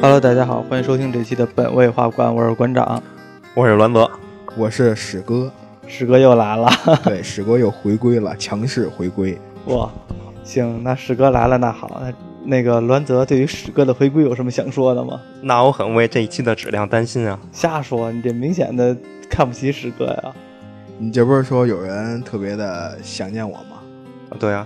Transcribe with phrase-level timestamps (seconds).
[0.00, 3.02] Hello，大家好，欢迎收听这期的本位画馆，我是馆长，
[3.52, 4.08] 我是栾泽，
[4.56, 5.50] 我是史哥，
[5.88, 6.70] 史哥又来了，
[7.02, 9.36] 对，史哥又回归了，强势回归。
[9.66, 9.90] 哇，
[10.44, 12.12] 行，那史哥来了，那好，那
[12.44, 15.20] 那个栾泽对于史哥的回归有什么想说的吗？
[15.42, 17.36] 那我很为这一期的质量担心啊！
[17.50, 18.96] 瞎说，你这明显的
[19.28, 20.32] 看不起史哥呀！
[20.96, 23.78] 你这不是说有人特别的想念我吗？
[24.30, 24.64] 啊，对啊，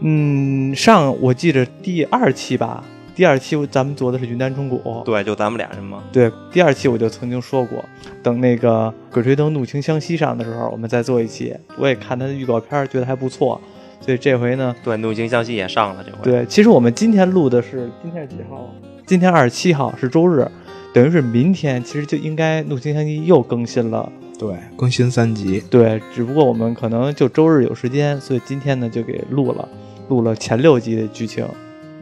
[0.00, 2.84] 嗯，上我记着第二期吧，
[3.14, 6.02] 第二期咱们做的是云南虫谷，对，就咱们俩人嘛。
[6.10, 7.84] 对，第二期我就曾经说过，
[8.22, 11.54] 等那个《鬼吹灯怒晴湘西》上的时候，我们再做一期。
[11.76, 13.60] 我也看他的预告片，觉得还不错，
[14.00, 16.18] 所以这回呢，对，《怒晴湘西》也上了这回。
[16.22, 18.74] 对，其实我们今天录的是今天是几号？
[19.06, 20.50] 今天二十七号是周日，
[20.94, 24.10] 等于是明天其实就应该《怒晴湘西》又更新了。
[24.38, 25.62] 对，更新三集。
[25.70, 29.68] 对，只不过我们可能就周日有时间，所以今天呢就给录了，
[30.08, 31.46] 录了前六集的剧情。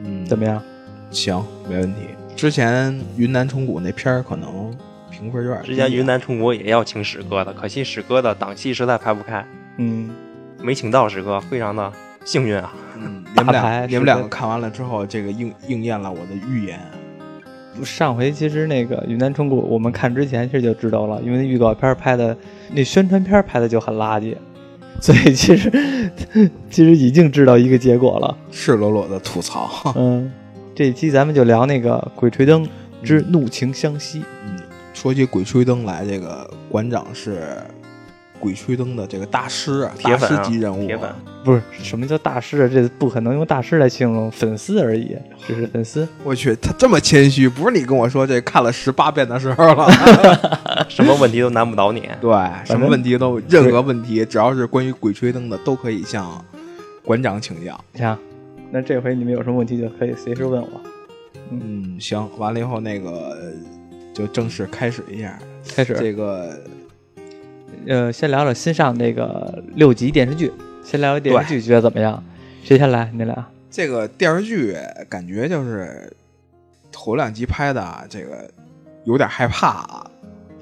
[0.04, 0.62] 嗯，怎么样？
[1.10, 2.00] 行，没问题。
[2.36, 4.74] 之前云南虫谷那片儿可能
[5.10, 5.68] 评分有点低。
[5.68, 9.44] 之前云南虫谷也要请史哥的，可惜史哥的档期实在排不开，
[9.76, 10.08] 嗯，
[10.62, 11.92] 没请到史哥，非常的
[12.24, 12.72] 幸运啊。
[12.96, 16.78] 嗯，你们俩你们两个看完了之后，这个应应验了我的预言。
[17.84, 22.36] 上回其实那个云南虫谷，我们看之前其实就知道了，因为预告片拍的，
[22.72, 24.36] 那宣传片拍的就很垃圾，
[25.00, 25.70] 所以其实
[26.68, 28.36] 其实已经知道一个结果了。
[28.50, 29.94] 赤裸裸的吐槽。
[29.96, 30.30] 嗯，
[30.80, 32.66] 这一期咱们就聊那个《鬼吹灯
[33.02, 34.20] 之怒晴湘西》。
[34.46, 34.58] 嗯，
[34.94, 37.58] 说起鬼吹灯来，这个馆长是
[38.38, 40.86] 鬼吹灯的这个大师啊，大铁粉啊师级人物。
[40.86, 41.10] 铁粉，
[41.44, 42.70] 不是什么叫大师啊？
[42.72, 45.14] 这不可能用大师来形容，粉丝而已，
[45.46, 46.08] 只是粉丝。
[46.24, 49.86] 我去，他这么谦虚，不是你跟我说这看了十八遍的时候了。
[50.88, 52.08] 什么问题都难不倒你。
[52.22, 52.32] 对，
[52.64, 56.42] 什么问题都，任何问题，只要是关于鬼吹灯的，都可以向
[57.04, 57.78] 馆长请教。
[57.94, 58.16] 行，
[58.70, 60.80] 那这回你们有什么问题就可以随时问我。
[61.50, 63.52] 嗯，行，完了以后那个
[64.14, 65.38] 就正式开始一下
[65.74, 66.58] 开始，这个。
[67.86, 70.52] 呃，先聊聊新上那个六集电视剧，
[70.84, 72.22] 先聊聊电视剧，觉得怎么样？
[72.62, 73.10] 谁先来？
[73.14, 73.46] 你俩？
[73.70, 74.76] 这个电视剧
[75.08, 76.12] 感觉就是
[76.92, 78.50] 头两集拍的啊，这个
[79.04, 80.10] 有点害怕啊，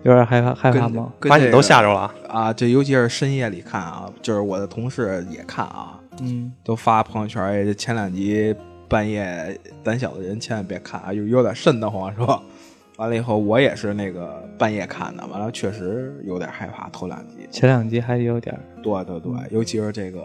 [0.04, 1.12] 有点害怕，害怕跟吗？
[1.22, 2.14] 把你都吓着了。
[2.28, 2.52] 啊！
[2.52, 8.54] 这尤其是深夜里看啊，就是我的同事也看啊，嗯，都发朋友圈，哎，这前两集
[8.88, 12.42] 半夜胆小的人千万别看啊，有有点瘆得慌是吧？
[12.98, 17.46] 完了以后，我也是那个半夜看的，完了确实有点害怕，头两集。
[17.50, 20.20] 前两集还有点，对对对，尤其是这个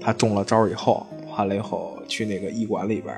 [0.00, 1.04] 他中了招以后，
[1.36, 3.12] 完了以后去那个医馆里边，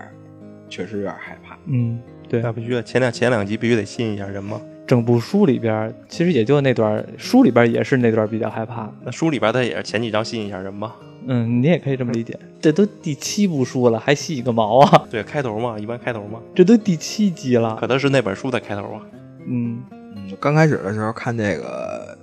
[0.70, 1.58] 确实有点害怕。
[1.66, 2.40] 嗯，对。
[2.40, 4.58] 那必须的，前两前两集必须得吸引一下人嘛。
[4.86, 8.90] 整部书里边，其实也就那段，书里边也是那段比较害怕。
[9.04, 10.94] 那书里边他也是前几章吸引一下人嘛。
[11.26, 12.38] 嗯，你也可以这么理解。
[12.60, 15.06] 这都第七部书了，还细个毛啊？
[15.10, 17.76] 对，开头嘛，一般开头嘛，这都第七集了。
[17.76, 19.02] 可能是那本书的开头啊。
[19.46, 22.16] 嗯，嗯，刚开始的时候看这个，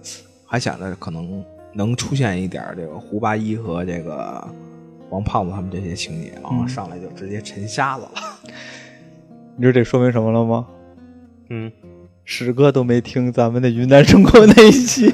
[0.46, 4.48] 还想着可能能出现一点这个胡八一和这个
[5.10, 8.12] 王胖子他们这些情节然后上来就直接沉瞎子了。
[9.56, 10.68] 你知道这说明什么了吗？
[11.50, 11.72] 嗯，
[12.28, 15.14] 史哥都没听咱们的云南中国那一期，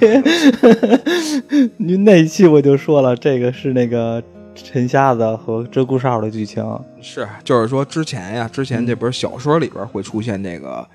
[1.76, 4.24] 您那一期我就说了，这个是那个
[4.56, 6.66] 陈瞎子和鹧鸪哨的剧情。
[7.02, 10.88] 是，就是说之前呀，之前这本小说里边会出现这个，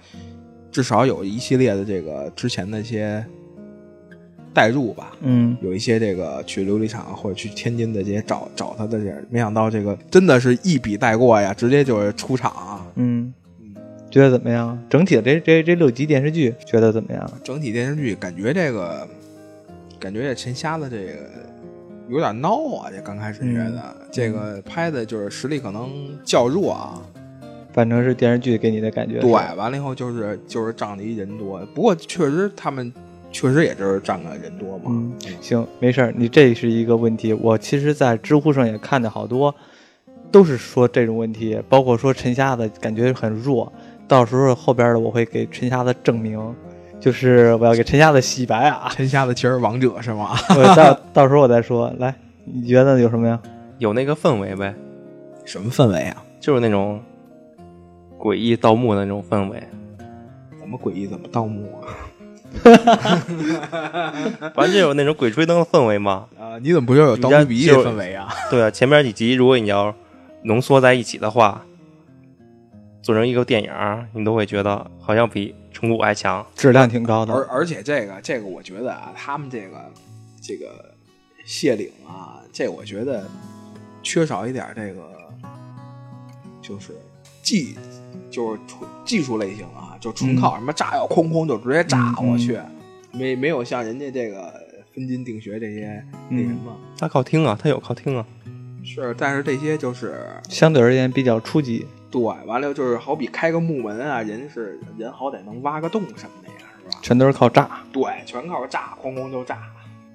[0.72, 3.22] 至少有一系列的这个之前的一些
[4.54, 5.12] 代入吧。
[5.20, 12.86] 嗯，有一些这个去琉璃厂或者去天津的这些找找他的这，没想到这个真的是一笔带过呀，直接就是出场啊。
[12.94, 13.34] 嗯，
[14.16, 14.82] 觉得怎么样？
[14.88, 17.30] 整体的这这这六集电视剧觉得怎么样？
[17.44, 19.06] 整体电视剧感觉这个，
[20.00, 21.12] 感觉这陈瞎子这个
[22.08, 22.88] 有点孬啊。
[22.90, 25.90] 这刚开始觉得、这个拍的就是实力可能
[26.24, 27.02] 较弱啊。
[27.74, 29.20] 反正是电视剧给你的感觉。
[29.20, 32.90] 对，，完了以后就是就是仗着一人多，不过确实他们
[33.30, 34.84] 确实也就是仗着人多嘛。
[34.86, 35.12] 嗯，
[35.42, 37.34] 行，没事儿，你这是一个问题。
[37.34, 39.54] 我其实，在知乎上也看的好多，
[40.32, 43.70] 都是说这种问题，包括说陈瞎子感觉很弱。
[44.08, 46.54] 到时候后边的我会给陈瞎子证明，
[47.00, 48.88] 就是我要给陈瞎子洗白啊。
[48.94, 50.36] 陈瞎子其实王者是吗？
[50.50, 51.92] 我到 到时候我再说。
[51.98, 52.14] 来，
[52.44, 53.40] 你觉得有什么呀？
[53.78, 54.74] 有那个氛围呗，
[55.44, 56.22] 什么氛围啊？
[56.40, 57.00] 就是那种
[58.18, 59.62] 诡异盗墓的那种氛围。
[60.58, 61.06] 怎么诡异？
[61.06, 61.84] 怎么盗墓啊？
[64.54, 66.26] 反正就有那种鬼吹灯的氛围嘛。
[66.40, 68.32] 啊，你怎么不就有盗墓笔记的氛围啊？
[68.50, 69.92] 对啊，前面几集如果你要
[70.44, 71.65] 浓缩在一起的话，
[73.06, 73.70] 做成一个电影，
[74.12, 76.44] 你都会觉得好像比《成谷》还强。
[76.56, 77.32] 质量挺高的。
[77.32, 79.92] 而而且这个这个，我觉得啊，他们这个
[80.42, 80.92] 这个
[81.44, 83.24] 谢岭啊，这我觉得
[84.02, 85.08] 缺少一点这个
[86.60, 86.96] 就是
[87.44, 87.76] 技，
[88.28, 92.58] 就是纯技术类型啊，就纯靠什么炸药哐哐就直接炸嗯过去，
[93.12, 94.52] 没没有像人家这个
[94.92, 96.76] 分金定穴这些那什么。
[96.98, 98.26] 他靠听啊，他有靠听啊。
[98.84, 101.86] 是，但是这些就是相对而言比较初级。
[102.16, 106.98] 对，完了就是好比开个木门啊，人是人好歹能挖个洞什么的呀，是吧？
[107.02, 107.68] 全都是靠炸。
[107.92, 109.58] 对，全靠炸，哐哐就炸。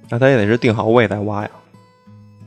[0.09, 1.51] 那他也得是定好位再挖呀。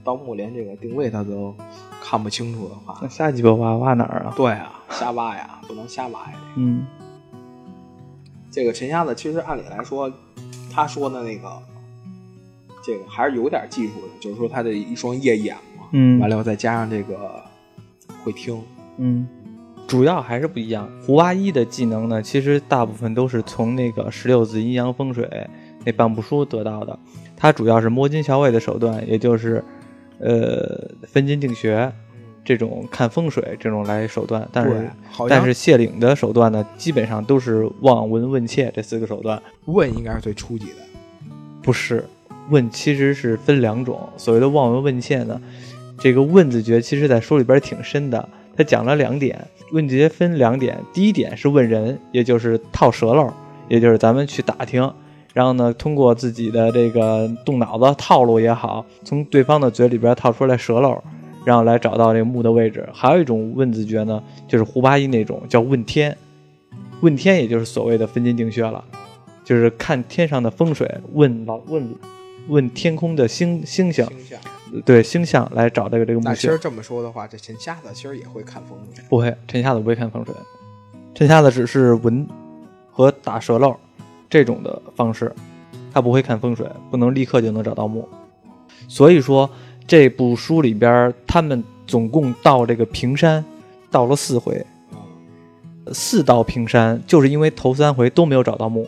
[0.03, 1.55] 盗墓连这个定位他都
[2.03, 4.35] 看不清楚的话那，瞎鸡巴挖挖哪儿啊？
[4.37, 6.35] 对啊，瞎挖呀，不能瞎挖呀。
[6.57, 6.85] 嗯
[8.51, 10.13] 这个陈瞎子其实按理来说，
[10.73, 11.63] 他说的那个，
[12.83, 17.41] 这个还是有点技术的，就是说他的一双夜眼嘛，嗯完了以后再加上这个
[18.25, 18.63] 会听，
[18.99, 19.27] 嗯，
[19.87, 20.89] 主要还是不一样。
[21.07, 25.29] 胡八一的技能呢，其实大部分都是从那个十六字阴阳风水
[25.85, 26.99] 那半部书得到的。
[27.37, 29.63] 他主要是摸金校尉的手段，也就是
[30.19, 31.93] 呃分金定穴
[32.45, 34.91] 这种看风水这种来手段，但是，
[35.29, 39.41] 但是谢岭的手段呢，基本上都是望闻问切这四个手段。
[39.67, 41.31] 问应该是最初级的，
[41.63, 42.05] 不是
[42.49, 44.09] 问，其实是分两种。
[44.17, 45.41] 所谓的望闻问切呢，
[45.99, 48.27] 这个问字诀其实在书里边挺深的。
[48.57, 50.79] 他讲了两点，问字诀分两点。
[50.93, 53.33] 第一点是问人，也就是套舌头，
[53.69, 54.93] 也就是咱们去打听，
[55.33, 61.03] 然后呢，通过自己的这个动脑子套路也好，从对方的嘴里边套出来舌头，
[61.45, 62.89] 然后来找到这个墓的位置。
[62.93, 66.17] 还有一种问字诀呢，就是胡八一那种叫问天，
[67.01, 68.85] 问天也就是所谓的分金定穴了。
[69.45, 71.87] 就是看天上的风水，问老问
[72.49, 74.07] 问天空的星星星，
[74.83, 76.59] 对星象来找这个这个墓穴那其实。
[76.59, 79.05] 这么说的话，这陈瞎子其实也会看风水。
[79.09, 80.35] 不会，陈瞎子不会看风水，
[81.15, 82.27] 陈瞎子只是闻
[82.91, 83.77] 和打舌漏
[84.29, 85.35] 这种的方式，
[85.93, 88.09] 他不会看风水，不能立刻就能找到墓。
[88.89, 89.49] 所以说
[89.87, 93.45] 这部书里边，他们总共到这个平山，
[93.91, 94.99] 到了四回，啊，
[95.93, 98.87] 四道平山，就是因为头三回都没有找到墓。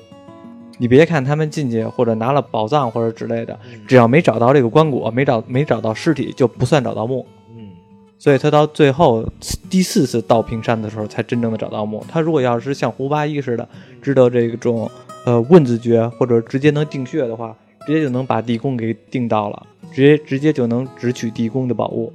[0.79, 7.27] 你别看他们进去或者拿了宝藏或者之类的，嗯只要没找到这个棺椁，没找没找到尸体，就不算找到墓。
[7.57, 7.71] 嗯，
[8.19, 9.25] 所以他到最后
[9.71, 12.05] 第四次到平山的时候，才真正的找到墓。
[12.09, 13.69] 他如果要是像胡八一似的，
[14.03, 14.91] 知道这种
[15.25, 17.57] 呃问字诀或者直接能定穴的话，
[17.87, 22.13] 直接就能把地宫给定到了，直接直接就能直取地宫的宝物。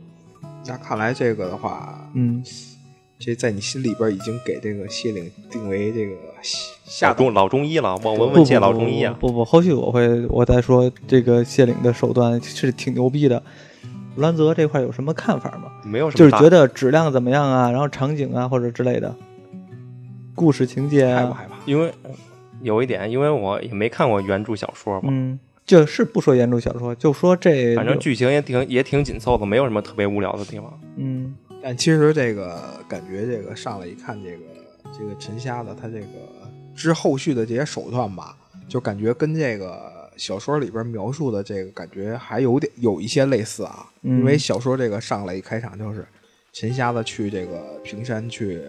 [0.67, 2.43] 那看来这个的话，嗯，
[3.17, 6.11] 这在你心里边已经给这个谢岭定为这个
[6.83, 9.15] 下中老中医了，望闻不问切不不老中医啊。
[9.19, 13.41] 不不，后续我会我再说这个谢岭的手段是挺牛逼的。
[14.15, 15.71] 卢兰泽这块有什么看法吗？
[15.85, 19.15] 没有什么就是觉得质量怎么样啊，然后场景啊或者之类的，
[20.35, 21.55] 故事情节啊，害不害怕？
[21.65, 21.93] 因为
[22.61, 30.79] 有一点，因为我也没看过原著小说嘛，嗯，就是不说原著小说，就说这反正剧情也挺也挺紧凑的，没有什么特别无聊的地方。
[30.97, 31.33] 嗯
[31.63, 32.59] 但其实这个
[32.89, 34.37] 感觉，这个上来一看，这个
[34.97, 36.07] 这个陈瞎子他这个
[36.75, 38.35] 之后续的这些手段吧，
[38.67, 43.87] 就感觉跟这个小说里边描述的这个感觉还有点有一些类似啊。
[44.03, 46.05] 嗯因为小说这个上来一开场就是
[46.53, 48.59] 陈瞎子去这个平山去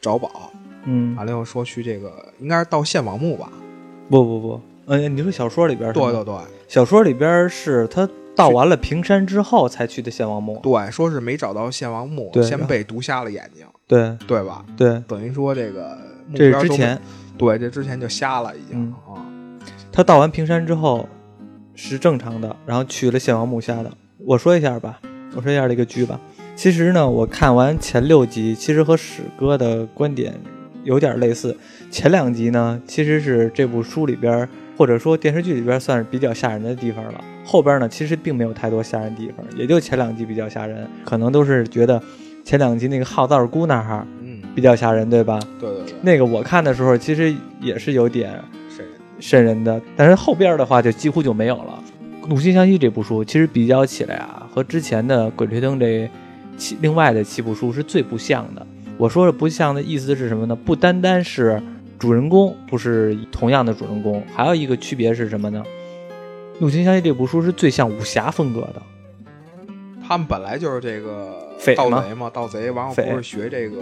[0.00, 0.52] 找宝，
[0.84, 3.50] 嗯，完了又说去这个应该是到献王墓吧？
[4.10, 6.34] 不不不，呃，你说小说里边对对对
[6.68, 14.64] 小说里边是他到完了平山之后才去的献王墓，对，说是没找到献王墓，对先被毒瞎了眼睛，对对吧？
[14.76, 15.96] 对，等于说这个
[16.28, 17.00] 目这是之前
[17.38, 19.22] 对，这之前就瞎了已经嗯啊。
[19.92, 21.08] 他到完平山之后
[21.74, 23.92] 是正常的，然后去了献王墓瞎的。
[24.18, 25.00] 我说一下吧，
[25.36, 26.18] 我说一下这个剧吧。
[26.56, 30.34] 其实呢，我看完前六集，其实和史哥的观点
[30.82, 31.56] 有点类似。
[31.90, 37.22] 前两集呢，其实是这部书里边或者说电视剧里边算是比较吓人的地方了。
[37.44, 42.02] 后边呢，其实并没有太多吓人地方，也就前两集比较吓人，可能都是觉得
[42.42, 45.38] 前两集那个耗灶姑那儿嗯，比较吓人，对吧？
[45.60, 48.40] 对对对，那个我看的时候，其实也是有点
[48.74, 48.84] 是
[49.20, 51.82] 瘆人的，但是后边的话就几乎就没有了。
[52.26, 56.10] 《怒心相惜》这部书其实比较起来啊，和之前的《鬼吹灯》这
[56.56, 58.66] 七另外的七部书是最不像的。
[58.96, 60.56] 我说的不像的意思是什么呢？
[60.56, 61.60] 不单单是
[61.98, 65.62] 主人公不是同样的主人公，还有一个区别是什么呢？
[66.58, 68.82] 《怒心相惜》这部书是最像武侠风格的，
[70.06, 71.34] 他们本来就是这个
[71.76, 73.76] 盗贼嘛，盗贼，完后匪不是学这个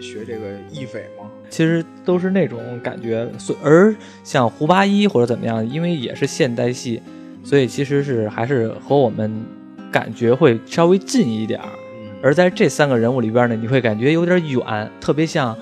[0.00, 1.30] 学这个义匪吗？
[1.48, 3.28] 其实都是那种感觉。
[3.38, 3.94] 所而
[4.24, 7.00] 像胡八一或者怎么样，因为也是现代戏，
[7.44, 9.44] 所以其实是还是和我们
[9.92, 11.68] 感觉会稍微近一点儿。
[12.02, 15.56] 嗯，而在这三个人物里边呢，你会感觉有点远，特别像，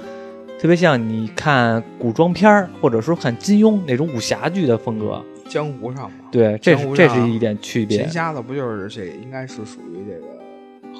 [0.58, 5.22] 特别像你看古装片儿或者说看金庸那种武侠剧的风格。
[5.48, 8.08] 江湖上嘛，对，这是这是一点区别陈。
[8.08, 10.26] 瞎子不就是这应该是属于这个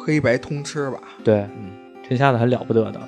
[0.04, 0.98] 黑白通吃吧？
[1.24, 1.72] 对，嗯，
[2.06, 3.00] 陈瞎子很了不得的。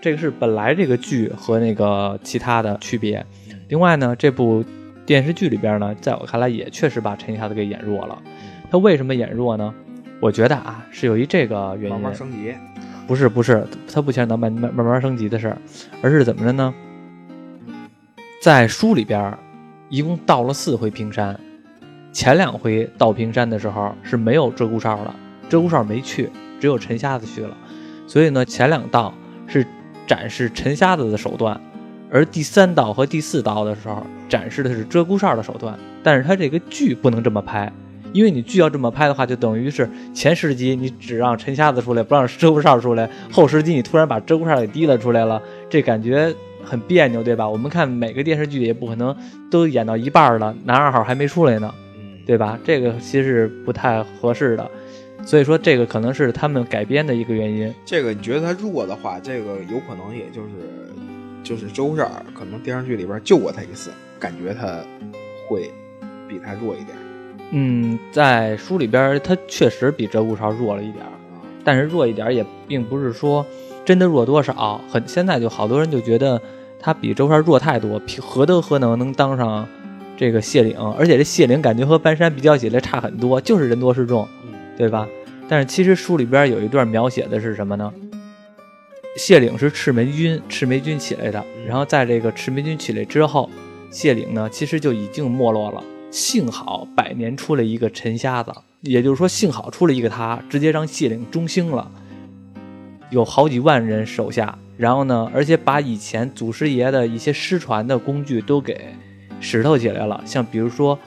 [0.00, 3.26] 这个是本来这个剧和那个其他的区别。
[3.68, 4.64] 另外呢，这部
[5.04, 8.16] 电视剧里边呢，在我看来也确实把陈瞎子给演弱了。
[8.70, 9.74] 他为什么演弱呢？
[10.20, 11.90] 我觉得啊，是由于这个原因。
[11.90, 12.54] 慢慢升级，
[13.10, 15.58] 不是不是，他不牵扯到慢慢慢慢升级的事儿，
[16.00, 16.72] 而是怎么着呢？
[18.40, 19.36] 在书里边，
[19.88, 21.36] 一共到了四回平山，
[22.12, 25.12] 前两回到平山的时候是没有鹧鸪哨的，
[25.50, 27.56] 鹧鸪哨没去，只有陈瞎子去了。
[28.06, 29.12] 所以呢，前两道
[29.48, 29.66] 是
[30.06, 31.60] 展示陈瞎子的手段，
[32.12, 35.76] 而第三道和第四道的时候展示的是鹧鸪哨的手段。
[36.04, 37.72] 但是他这个剧不能这么拍，
[38.12, 47.48] 因为你剧要这么拍的话，就等于是前十集你只让陈瞎子出来，不让鹧鸪哨出来，后十集你突然把鹧鸪哨给提了出来了，这感觉很别扭，对吧？
[47.48, 49.16] 我们看每个电视剧也不可能
[49.50, 52.58] 都演到一半了，男二号还没出来呢，嗯，对吧？
[52.64, 54.70] 这个其实是不太合适的，
[55.24, 57.72] 所以说这个可能是他们改编的一个原因。
[57.84, 60.48] 这个你觉得他弱的话，这个有可能也就是
[61.42, 64.78] 就是周这儿可能电视剧里边救过他一次，感觉他
[65.48, 65.70] 会
[66.28, 66.99] 比他弱一点。
[67.52, 71.04] 嗯，在书里边他确实比鹧鸪哨弱了一点
[71.64, 73.44] 但是弱一点儿也并不是说
[73.84, 74.80] 真的弱多少。
[74.88, 76.40] 很现在就好多人就觉得
[76.78, 79.66] 他比周少弱太多，何德何能能当上
[80.16, 80.78] 这个谢岭？
[80.98, 85.06] 而且这谢岭感觉和搬山比较起来差很多，就是人多势众，嗯对吧？
[85.48, 87.92] 但是其实书里边有一段描写的是什么呢？
[89.16, 91.40] 谢岭是赤眉军，赤眉军起来的。
[91.56, 93.50] 嗯然后在这个赤眉军起来之后，
[93.90, 95.82] 谢岭呢其实就已经没落了。
[96.10, 101.90] 幸好百年出了一个陈瞎子，也就是说幸好出了一个他，直接让谢岭中兴了，
[103.10, 104.58] 有好几万人手下。
[104.76, 108.94] 然后呢，而且把以前祖师爷的一些失传的工具都给
[109.38, 110.98] 拾掇起来了，像比如说，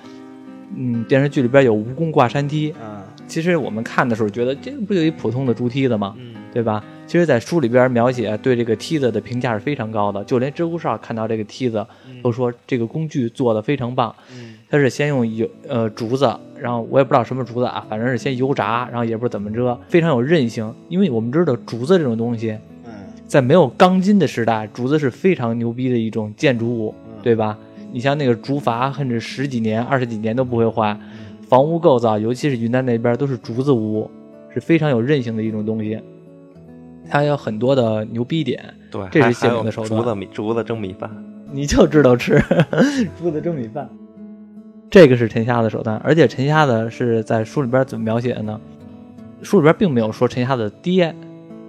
[0.75, 6.13] 嗯，电视剧里边有蜈蚣挂山梯，嗯其实我们看的时候觉得这不就一普通的竹梯子吗？
[6.19, 6.83] 嗯对吧？
[7.07, 11.85] 其实，在书里边描写对这个梯子的评价是非常高的，就连知乎上看到这个梯子
[12.21, 14.13] 都说这个工具做的非常棒。
[14.31, 20.73] 嗯它是先用油呃竹子，然后我也不知道什么竹子啊，反正是先油炸，然后也不知道怎么着，非常有韧性。
[20.89, 22.91] 因为我们知道竹子这种东西，嗯
[23.27, 27.55] 在没有钢筋的时代，竹子是非常牛逼的一种建筑物，嗯对吧？
[27.91, 30.97] 你像那个竹筏，甚至十几年、二十几年都不会坏。
[31.47, 34.09] 房屋构造，尤其是云南那边都是竹子屋，
[34.51, 35.99] 是非常有韧性的一种东西。
[37.09, 41.09] 它有很多的牛逼点，对，这是还还有谢岭的手段竹子米竹子蒸米饭，
[41.51, 42.43] 你就知道吃
[43.19, 43.89] 竹子蒸米饭。
[44.89, 48.59] 这个是陈瞎子手段，而且陈瞎子是在书里边怎么描写的呢？
[49.41, 51.13] 书里边并没有说陈瞎子爹，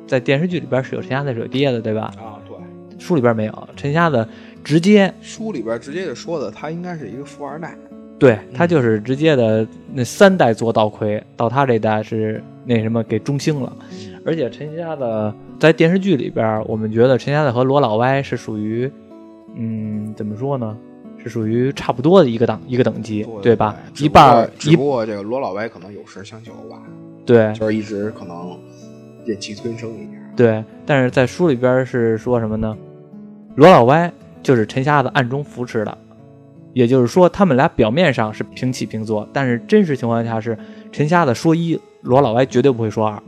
[0.06, 2.12] 在电视剧里边是有陈瞎子是有爹的，对吧？
[2.18, 2.56] 啊，对，
[2.98, 4.28] 书里边没有，陈瞎子
[4.62, 7.76] 直接书里边直接就说的，他应该是一个富二代。
[8.16, 13.72] 对他就是直接的那三代做道魁，到他这代是那什么给中兴了。
[14.24, 18.90] 而且陈瞎子在电视剧里边，我们觉得陈瞎子和罗老歪是属于，
[19.54, 20.76] 嗯，怎么说呢？
[21.22, 23.74] 是属于差不多的一个档一个等级，对吧？
[23.98, 26.82] 一半儿只不过这个罗老歪可能有事相求吧，
[27.24, 28.58] 对就是一直可能
[29.24, 30.32] 忍气吞声一点。
[30.36, 32.76] 对，但是在书里边是说什么呢？
[33.54, 34.12] 罗老歪
[34.42, 35.96] 就是陈瞎子暗中扶持的，
[36.74, 40.58] 也就是说，他们俩表面上是平起平坐，但是真实情况下是
[40.92, 43.22] 陈瞎子说一，罗老歪绝对不会说二。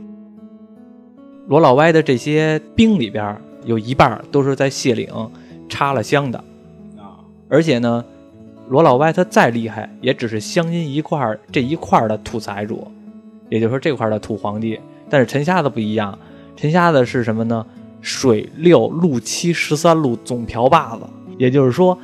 [1.47, 5.07] 罗老歪的这些兵里边有一半都是在谢岭
[5.69, 6.37] 插了香的，
[6.97, 8.03] 啊，而且呢，
[8.67, 12.85] 罗老歪他再厉害，也只是湘阴一块儿这一块儿的土财主，
[13.49, 14.77] 也就是说这块儿的土皇帝。
[15.09, 16.17] 但是陈瞎子不一样，
[16.57, 17.65] 陈瞎子是什么呢？
[18.01, 21.03] 水六路七十三路总瓢把子，
[21.37, 21.97] 也就是说，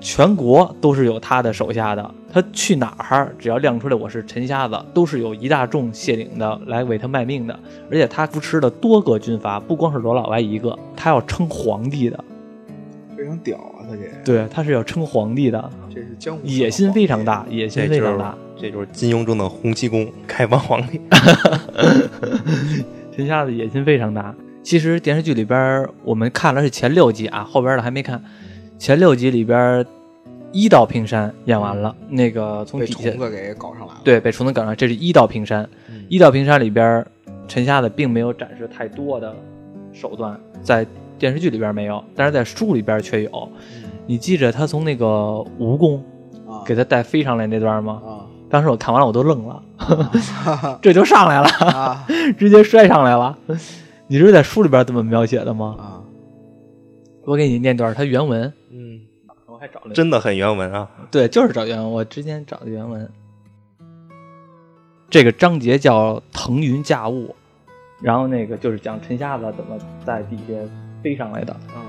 [0.00, 2.14] 全国都是有他的手下的。
[2.32, 7.58] 他去哪儿，只要亮出来我是陈瞎子，都是有一大众谢岭的来为他卖命的。
[7.90, 12.22] 而且他扶持了多个军阀，不光是罗老歪一个，他要称皇帝的。
[13.16, 15.70] 非常屌啊，他这对，他是要称皇帝的。
[15.88, 18.36] 这是江湖野心非常大，野心非常大。
[18.56, 21.00] 这就是金庸中的洪七公开帮皇帝。
[23.16, 24.34] 陈瞎子野心非常大。
[24.62, 28.22] 其实电视剧里边我们看了是前六集啊，后边的还没看。
[28.78, 29.84] 前六集里边
[30.52, 34.00] 一道平山演完了，那个从被底下虫子给搞上来了。
[34.04, 35.68] 对被虫子搞上，这是一道平山。
[35.90, 37.04] 嗯一道平山里边，
[37.46, 39.34] 陈瞎子并没有展示太多的
[39.92, 40.86] 手段，在
[41.18, 43.48] 电视剧里边没有，但是在书里边却有。
[44.06, 45.04] 你记着他从那个
[45.58, 45.98] 蜈蚣
[46.48, 48.00] 啊给他带飞上来那段吗？
[48.06, 49.62] 啊当时我看完了我都愣了，
[50.46, 51.48] 啊 这就上来了。
[51.68, 52.06] 啊
[52.38, 53.36] 直接摔上来了。
[54.06, 55.76] 你是在书里边这么描写的吗？
[55.78, 55.97] 啊！
[57.28, 59.02] 我给你念段他原文，嗯
[59.44, 60.88] 我还找了，真的很原文啊！
[61.10, 63.06] 对，就是找原文，我之前找的原文。
[65.10, 67.36] 这个章节叫“腾云驾雾”，
[68.00, 70.54] 然后那个就是讲陈瞎子怎么在底下
[71.02, 71.54] 飞上来的。
[71.76, 71.82] 嗯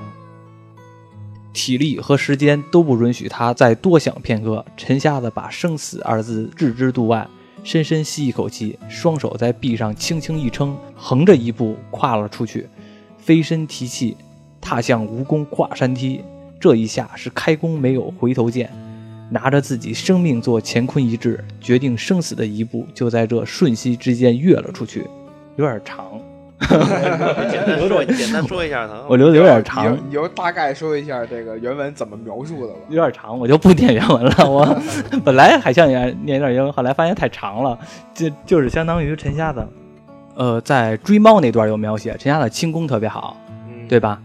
[1.53, 4.63] 体力和时间都不允许他再多想片刻。
[4.77, 7.25] 陈瞎子把生死二字置之度外，
[7.63, 12.67] 深深吸一口气，双手在臂上轻轻一撑，横着一步跨了出去，
[13.17, 14.17] 飞身提气，
[14.59, 16.23] 踏向蜈蚣跨山梯。
[16.59, 18.69] 这一下是开弓没有回头箭，
[19.29, 25.07] 拿着自己生命做乾坤一掷，决定生死的一步就在这瞬息之间跃了出去，
[25.55, 26.05] 有点长。
[27.49, 29.01] 简单说，简单说一下它。
[29.07, 32.79] 我留的有点长，你就大概说一下这个原文怎么描述的吧。
[32.89, 34.49] 有点长，我就不念原文了。
[34.49, 34.77] 我
[35.23, 37.79] 本来还想念念一段原文，后来发现太长了，
[38.13, 39.65] 就就是相当于陈瞎子，
[40.35, 43.37] 呃，在追猫那段有描写，陈瞎子轻功特别好，
[43.69, 44.21] 嗯对吧？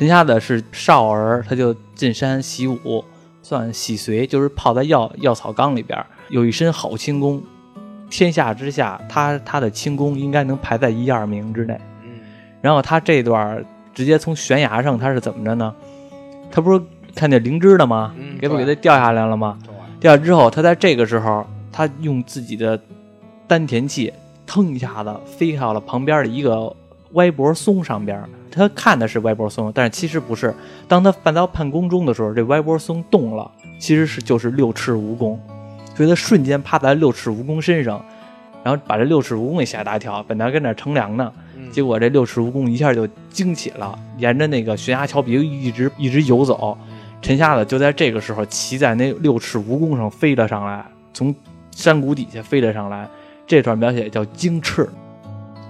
[0.00, 3.04] 嗯陈瞎子是少儿，他就进山习武，
[3.42, 7.42] 算洗髓，就是泡在药药草缸里边，有一身好轻功。
[8.08, 11.78] 天下之下，他他的轻功应该能排在一二名之内。
[12.02, 12.12] 嗯
[12.62, 15.74] 然后他这段直接从悬崖上，他是怎么着呢？
[16.50, 16.82] 他不是
[17.14, 18.14] 看见灵芝了吗？
[18.18, 19.58] 嗯给不给对他掉下来了吗？
[20.00, 22.80] 掉下之后，他在这个时候，他用自己的
[23.46, 24.10] 丹田气，
[24.46, 26.74] 腾一下子飞到了旁边的一个
[27.12, 28.28] 歪脖松上边儿。
[28.50, 30.52] 他看的是歪脖松，但是其实不是。
[30.88, 33.48] 当他翻到判宫中的时候，这歪脖松动了，
[33.78, 35.38] 其实是就是六尺蜈蚣，
[35.94, 38.04] 所以他瞬间趴在六尺蜈蚣身上，
[38.64, 40.20] 然后把这六尺蜈蚣给吓一大跳。
[40.24, 46.76] 本来跟那乘凉呢，嗯结果这六尺蜈蚣一下就惊起了，沿着那个悬崖峭壁一直一直游走。
[47.22, 51.32] 陈瞎子就在这个时候骑在那六尺蜈蚣上飞了上来，从
[51.70, 53.06] 山谷底下飞了上来。
[53.46, 54.88] 这段描写叫惊翅。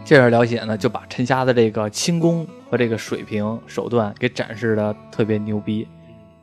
[0.05, 5.87] 这段描写呢，就把陈瞎的这个轻功和这个水平手段给展示的特别牛逼。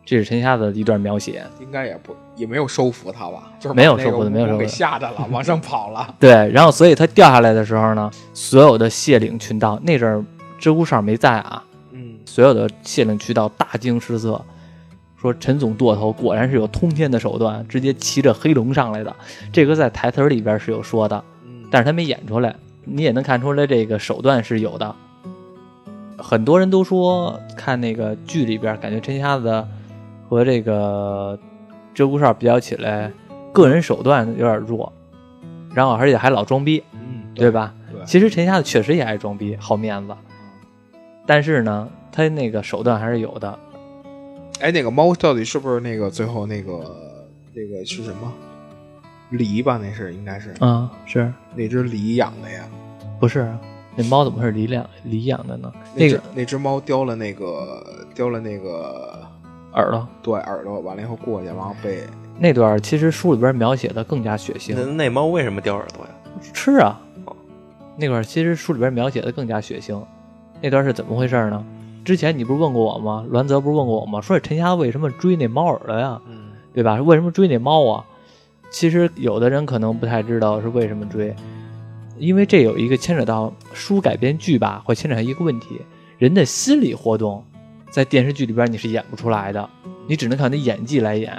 [0.06, 1.44] 这是陈瞎子的一段描写。
[1.60, 3.52] 应该也不也没有收服他吧？
[3.60, 6.16] 就是没有收服他没有收服给吓着了，往上跑了。
[6.18, 10.24] 对，然后所以他掉下来的时候呢，所有的谢岭群盗那阵儿
[10.58, 14.42] 知乎上没在啊，嗯所有的谢岭渠道大惊失色，
[15.20, 19.14] 说陈总舵头果然是有通天的手段，直接骑着黑龙上来的。
[19.52, 22.56] 这个在台词里边是有说的，嗯，但是他没演出来，
[22.88, 24.96] 你也能看出来这个手段是有的。
[26.18, 29.66] 很多人都说看那个剧里边，感觉陈瞎子
[30.28, 31.38] 和这个
[31.94, 33.12] 鹧鸪哨比较起来，
[33.54, 34.92] 个人手段有点弱，
[35.74, 37.74] 然后而且还老装逼，嗯对吧？
[37.92, 40.16] 对其实陈瞎子确实也爱装逼，好面子，
[41.26, 43.60] 但是呢，他那个手段还是有的。
[44.60, 46.96] 哎，那个猫到底是不是那个最后那个
[47.54, 48.34] 那个是什么
[49.32, 49.80] 狸吧？
[49.82, 52.64] 那是应该是嗯，是那只狸养的呀？
[53.20, 53.60] 不是啊？
[53.96, 55.72] 那猫怎么是狸养狸养的呢？
[55.96, 59.26] 那只个那只猫叼了那个叼了那个
[59.74, 62.04] 耳朵对耳朵，完了以后过去，然后被
[62.40, 64.76] 那段，其实书里边描写的更加血腥。
[64.76, 66.12] 那那猫为什么叼耳朵呀？
[66.54, 67.02] 吃啊。
[68.00, 70.00] 那段其实书里边描写的更加血腥。
[70.62, 71.66] 那段是怎么回事呢？
[72.06, 73.26] 之前你不是问过我吗？
[73.32, 74.22] 栾泽不是问过我吗？
[74.22, 76.22] 说这陈瞎为什么追那猫耳朵呀？
[76.28, 77.02] 嗯对吧？
[77.02, 78.06] 为什么追那猫啊？
[78.70, 81.34] 其实有的人可能不太知道是为什么追，
[82.18, 85.80] 因为这有一个牵扯到书改编剧吧，会牵扯到一个问题：
[86.18, 87.44] 人的心理活动，
[87.90, 89.70] 在电视剧里边你是演不出来的，
[90.08, 91.36] 你只能靠你演技来演。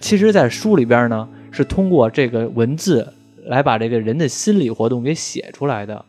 [0.00, 3.12] 其实，在书里边呢，是通过这个文字
[3.44, 6.04] 来把这个人的心理活动给写出来的。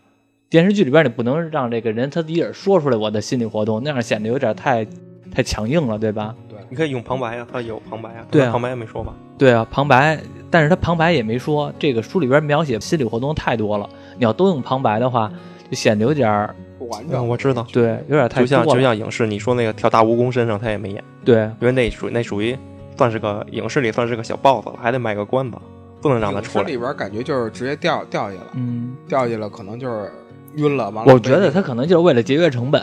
[0.50, 4.86] 电视剧里边你不能让这个人他自己说出来我的心理活动，那样显得有点太
[5.32, 6.36] 太强硬了，对吧？
[6.66, 8.26] 对，你可以用旁白啊，他有旁白啊。
[8.30, 9.14] 对啊旁白也没说吧？
[9.38, 11.72] 对啊，旁白，但是他旁白也没说。
[11.78, 15.32] 这个书里边描写心理活动太多了，你要都用旁白的话，
[15.70, 16.50] 就显得有点
[16.80, 17.28] 不完整。
[17.28, 17.66] 我知道。
[17.72, 22.58] 对，有点太就像多了就像影视你说那个跳大蜈蚣身上，他也没演，对因为那属那属于
[22.98, 25.58] 算是个影视里算是个小 boss 了，还得卖个关子，
[26.02, 26.66] 不能让他出来。
[26.66, 30.10] 里边感觉就是直接掉掉下去了，嗯，掉下去了可能就是
[30.56, 31.14] 晕了，完了。
[31.14, 32.82] 我觉得他可能就是为了节约成本。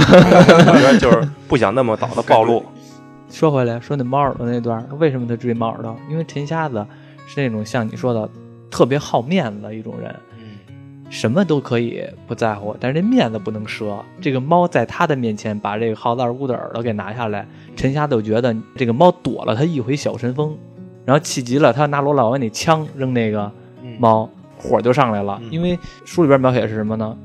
[0.00, 2.64] 我觉得就是不想那么早的暴露。
[3.30, 5.96] 说回来，说那猫耳朵那段儿，为什么他追猫耳朵？
[6.10, 6.84] 因为陈瞎子
[7.26, 8.28] 是那种像你说的
[8.70, 10.58] 特别好面子的一种人，嗯
[11.08, 13.98] 什么都可以不在乎，但是这面子不能折。
[14.20, 20.56] 这个猫在他的面前把这个耗子二姑的耳朵给拿下来，陈瞎子就觉得这个猫躲了他一回小神风，
[21.04, 23.50] 然后气急了，他拿罗老歪那枪扔那个
[23.82, 25.38] 嗯猫，火就上来了。
[25.42, 27.16] 嗯因为书里边描写是什么呢？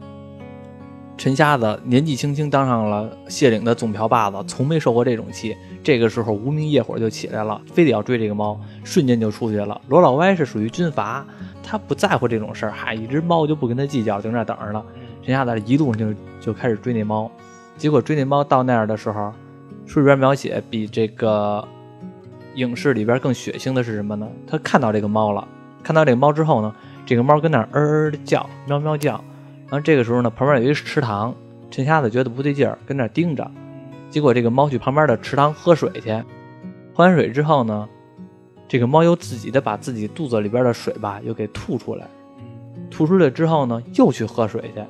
[1.17, 5.55] 陈瞎子年纪轻轻当上了谢岭的总瓢把子，从没受过这种气。
[5.85, 9.79] 这个时候无名业火就起来了，非得要追这个猫，瞬间就出去了。
[9.87, 11.23] 罗老歪是属于军阀，
[11.61, 14.83] 他不在乎这种事儿，嗨，一只猫就不跟他计较，就那等着呢。
[15.21, 17.29] 陈瞎子一路就就开始追那猫，
[17.77, 19.31] 结果追那猫到那儿的时候，
[19.85, 21.63] 书里边描写比这个
[22.55, 24.27] 影视里边更血腥的是什么呢？
[24.47, 25.47] 他看到这个猫了，
[25.83, 26.73] 看到这个猫之后呢，
[27.05, 29.23] 这个猫跟那儿呃呃的叫，喵喵叫，
[29.69, 31.35] 然后这个时候呢，旁边有一池塘，
[31.69, 33.51] 陈瞎子觉得不对劲儿，跟那儿盯着。
[34.15, 36.09] 结果这个猫去旁边的池塘喝水去，
[36.93, 37.85] 喝完水之后呢，
[38.65, 42.07] 这个猫又自己的把自己肚子里边的水吧又给吐出来，
[42.89, 44.81] 吐出来之后呢，又去喝水去，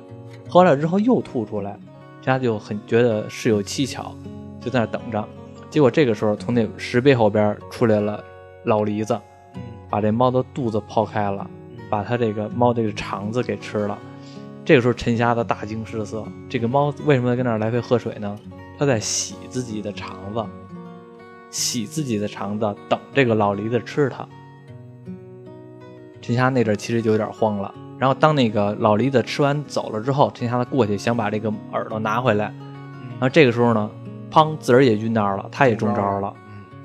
[0.48, 1.76] 喝完了之后又吐出来，
[2.22, 4.14] 陈瞎子就很觉得事有蹊跷，
[4.60, 5.28] 就在那等着。
[5.70, 8.22] 结果这个时候从那石碑后边出来了
[8.62, 9.20] 老梨子，
[9.90, 11.50] 把这猫的肚子剖开了，
[11.90, 13.98] 把它这个猫这个肠子给吃了。
[14.64, 18.38] 这个时候陈瞎子大惊失色，这个猫为什么在跟那儿来回喝水呢？
[18.78, 20.44] 它在洗自己的肠子，
[21.50, 24.26] 洗自己的肠子，等这个老驴子吃他。
[26.20, 27.74] 陈瞎那阵儿其实就有点慌了。
[27.98, 32.44] 然后当那个老驴子吃完走了之后，陈瞎子过去想把这个耳朵拿回来，
[33.12, 33.90] 然后这个时候呢，
[34.30, 36.34] 砰，自个儿也晕那儿了，他也中招了。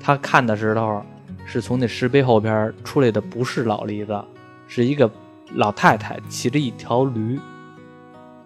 [0.00, 1.04] 他看的时候
[1.44, 4.18] 是从那石碑后边出来的，不是老驴子，
[4.66, 5.10] 是一个
[5.54, 7.38] 老太太骑着一条驴，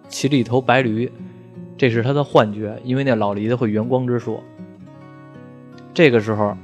[0.08, 1.12] 骑着一头白驴。
[1.76, 4.40] 这是他的幻觉，因为那老梨子会圆光之术。
[5.92, 6.56] 这个时候，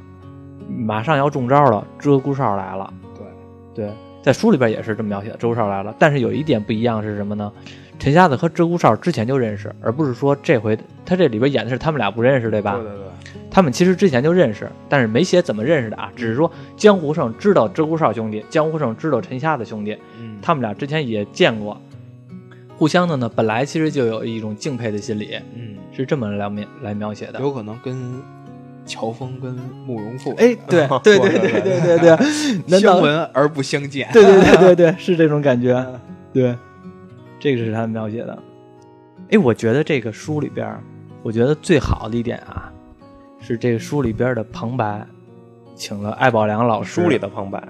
[0.69, 2.93] 马上要中招了，鹧鸪哨来了。
[3.15, 5.95] 对，对，在书里边也是这么描写的，鹧鸪哨来了。
[5.99, 7.53] 但是有一点不一样是什么呢？
[7.99, 12.73] 陈瞎子和鹧鸪哨之前就认识，而不是说这回他这里边演的是他们俩不认识，对吧？
[12.75, 13.07] 对对对，
[13.51, 21.81] 他们其实之前就认识，但是没写怎么认识的啊，只是说江湖上知道鹧鸪哨兄弟，江湖上知道陈瞎子兄弟，嗯，他们俩之前也见过，
[22.83, 27.39] 互相的呢，本来其实就有一种敬佩的心理，嗯，是这么来描来描写的。
[27.39, 28.21] 有可能跟
[28.85, 29.55] 乔峰跟
[29.87, 32.17] 慕容复，哎，对对对对对对对，
[32.67, 34.11] 难相闻而不相见？
[34.13, 35.81] 对对对对对， 是这种感觉，
[36.33, 36.57] 对，
[37.39, 38.37] 这个是他描写的。
[39.31, 40.77] 哎，我觉得这个书里边，
[41.23, 42.69] 我觉得最好的一点啊，
[43.39, 45.07] 是这个书里边的旁白，
[45.77, 47.63] 请了艾宝良老师，书里的旁白，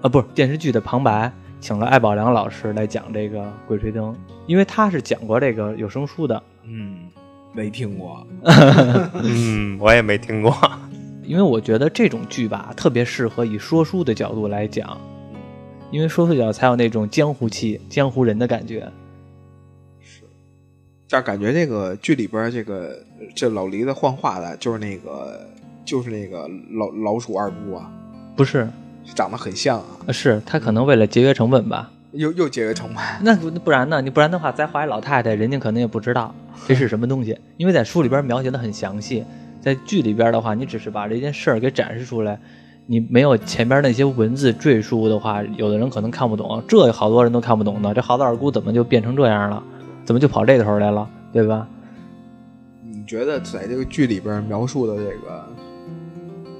[0.00, 1.30] 啊，不是电视剧的旁白，
[1.62, 4.12] 请了艾宝良老师来讲这个《鬼吹灯》，
[4.48, 6.42] 因为他是讲过这个有声书的。
[6.64, 7.08] 嗯，
[7.54, 8.26] 没听过。
[9.22, 10.52] 嗯，我也没听过。
[11.22, 15.00] 因为我觉得这种剧吧，特别适合以说书的角度来讲，
[15.92, 18.80] 因为说书角才有那种江湖气、江湖人的感觉。
[20.00, 20.22] 是，
[21.08, 22.98] 但感觉这个剧里边这个
[23.36, 25.48] 这老黎的幻化的，就是那个
[25.84, 27.88] 就是那个老老鼠二姑啊，
[28.34, 28.68] 不是，
[29.14, 31.90] 长得很像啊，是他可能为了节约成本吧？
[32.12, 33.02] 又又节约成本。
[33.22, 34.00] 那不不然呢？
[34.00, 36.34] 你不然的话，再画一老太太，人家可能也不知道
[36.68, 39.24] 这是什么东西，因为在书里边描写的很详细，
[39.60, 42.38] 在剧里边的话，你只是把这件事儿给展示出来，
[42.86, 47.92] 你没有前边那些文字赘述的话，有的人可能看不懂，这好多人都看不懂呢。
[47.94, 49.62] 这好多二姑怎么就变成这样了？
[50.04, 51.08] 怎么就跑这头来了？
[51.32, 51.66] 对吧？
[52.84, 55.46] 你觉得在这个剧里边描述的这个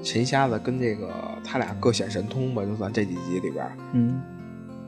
[0.03, 1.09] 陈瞎子跟这个
[1.43, 4.21] 他俩各显神通吧，就算这几集里边，嗯，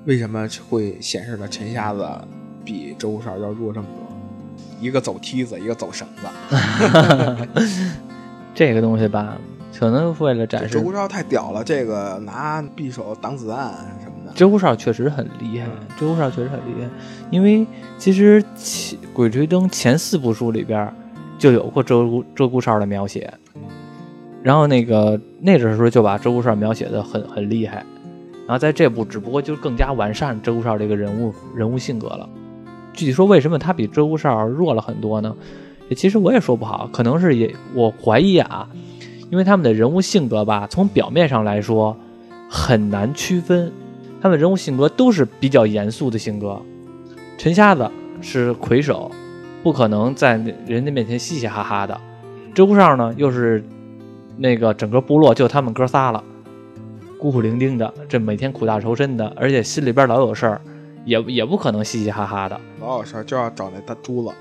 [0.05, 2.05] 为什么会显示的陈瞎子
[2.65, 4.05] 比周少要弱这么多？
[4.81, 6.27] 一个走梯子，一个走绳子。
[8.53, 9.37] 这个东西吧，
[9.77, 13.73] 可能为了展示这周少太屌了，这个拿匕首挡子弹
[14.03, 14.33] 什么的。
[14.33, 16.89] 鹧鸪哨确实很厉害，鹧鸪哨确实很厉害，
[17.31, 17.65] 因为
[17.97, 20.93] 其实前《鬼吹灯》前四部书里边
[21.37, 23.33] 就有过鹧鸪鹧鸪哨的描写，
[24.45, 27.77] 然后那个那阵时候就把鹧鸪哨描写的很很厉害，
[28.45, 32.29] 然后在这部只不过就更加完善鹧鸪哨这个人物人物性格了。
[32.93, 35.35] 具体说为什么他比鹧鸪哨弱了很多呢？
[35.95, 38.69] 其实我也说不好，可能是也我怀疑啊，
[39.31, 41.97] 因为他们的人物性格吧，从表面上来说
[42.47, 43.71] 很难区分。
[44.21, 46.61] 他们人物性格都是比较严肃的性格，
[47.35, 47.89] 陈瞎子
[48.21, 49.09] 是魁首，
[49.63, 51.99] 不可能在人家面前嘻嘻哈哈的。
[52.53, 53.63] 鹧鸪哨呢，又是
[54.37, 56.23] 那个整个部落就他们哥仨了，
[57.19, 60.61] 孤苦伶仃的，这每天苦大仇深的，而且心里边老有事儿，
[61.05, 62.59] 也也不可能嘻嘻哈哈的。
[62.81, 64.33] 老有事儿就要找那大珠子。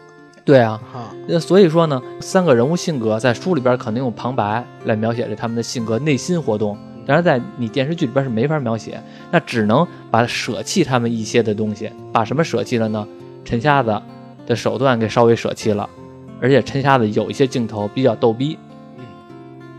[0.44, 6.76] 对啊，哈，那所以说呢，三个人物性格在书里边可能用旁白来描写着他们的性格、内心活动。
[7.06, 8.98] 但是，在你电视剧里边是没法描写，
[9.30, 13.06] 那只能把舍弃他们一些的东西，把什么舍弃了呢？
[13.44, 14.00] 陈瞎子
[14.46, 15.88] 的手段给稍微舍弃了，
[16.40, 18.63] 而且陈瞎子有一些镜头比较逗逼，嗯，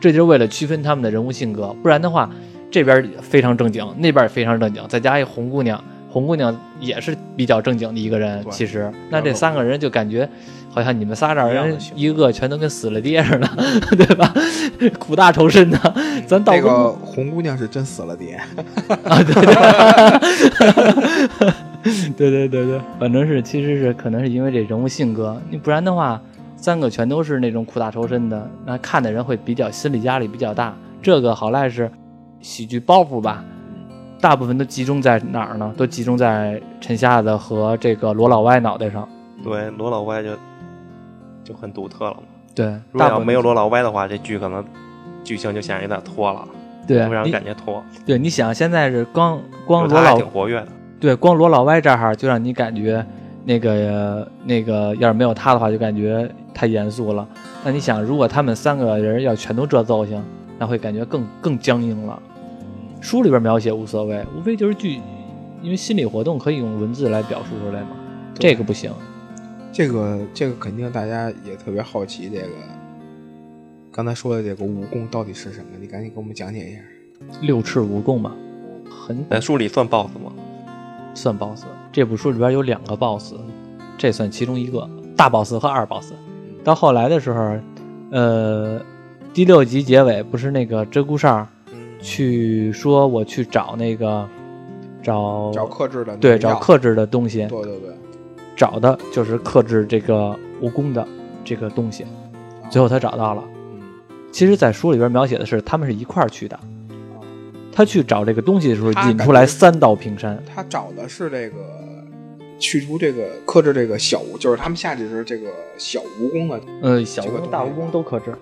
[0.06, 2.30] 这就是为了区分他们的人物性格，不然的话，
[2.70, 10.30] 这边非常正经，那边也非常正经，再加一红姑娘，红姑娘也是比较正经的一个人，其实，那这三个人就感觉
[10.70, 13.50] 好像你们仨这儿人一个个全都跟死了爹似的，
[13.98, 14.32] 对吧？
[15.00, 15.80] 苦大仇深的，
[16.28, 18.40] 咱倒不那个红姑娘是真死了爹。
[19.10, 19.34] 啊，对
[22.16, 26.22] 对对对对对，反正是其实是可能是因为这人物性格，你不然的话，
[26.66, 30.74] 三个全都是那种苦大仇深的，那看的人会比较心理压力比较大。
[31.00, 31.92] 这个好赖是
[32.42, 33.46] 喜剧包袱吧，
[34.20, 35.72] 大部分都集中在哪儿呢？
[35.78, 39.08] 都集中在陈瞎子和这个罗老歪脑袋上。
[39.44, 40.32] 对，罗老歪就
[41.44, 42.24] 就很独特了嘛。
[42.56, 44.66] 对，如果要没有罗老歪的话，这剧可能
[45.24, 46.48] 剧情就显得有点拖了，
[46.88, 47.84] 对会让人你感觉拖。
[48.08, 53.06] 对，你想现在是光光罗老挺活跃的，对光罗老歪这儿就让你感觉
[53.46, 57.28] 那个那个要是没有他的话，就感觉太严肃了。
[57.64, 60.22] 那你想，如果他们三个人要全都这造型，
[60.58, 62.22] 那会感觉更更僵硬了。
[63.02, 65.00] 书里边描写无所谓，无非就是剧，
[65.62, 67.90] 因为心理活动可以用文字来表述出来嘛，
[68.34, 68.92] 这个不行。
[69.72, 72.48] 这个这个肯定大家也特别好奇，这个
[73.92, 75.68] 刚才说的这个蜈蚣到底是什么？
[75.80, 76.82] 你赶紧给我们讲解一下。
[77.42, 78.32] 六翅蜈蚣嘛，
[78.90, 80.34] 很在书里算 BOSS 吗？
[81.14, 81.66] 算 BOSS。
[81.96, 83.36] 这部书里边有两个 BOSS，
[83.98, 86.12] 这算其中一个大 BOSS 和二 BOSS。
[86.62, 87.56] 到后来的时候，
[88.12, 88.82] 呃，
[89.34, 91.48] 第六集结尾不是那个鹧鸪哨
[92.02, 94.28] 去说我去找那个
[95.02, 97.96] 找找克制的对找克制的东西，对对对，
[98.58, 101.08] 找的就是克制这个蜈蚣的
[101.46, 102.06] 这个东西。
[102.70, 103.42] 最后他找到了。
[103.72, 103.82] 嗯
[104.34, 106.60] 其实，在书里边描写的是他们是一块儿去的。
[107.76, 110.42] 他去找这个东西的时候，引出来三道平山。
[110.56, 111.58] 他找的是这个
[112.58, 118.34] 去除这个克制这个小蜈，就是他们下去时这个小蜈蚣的呃，小蜈蚣、大蜈蚣都克制，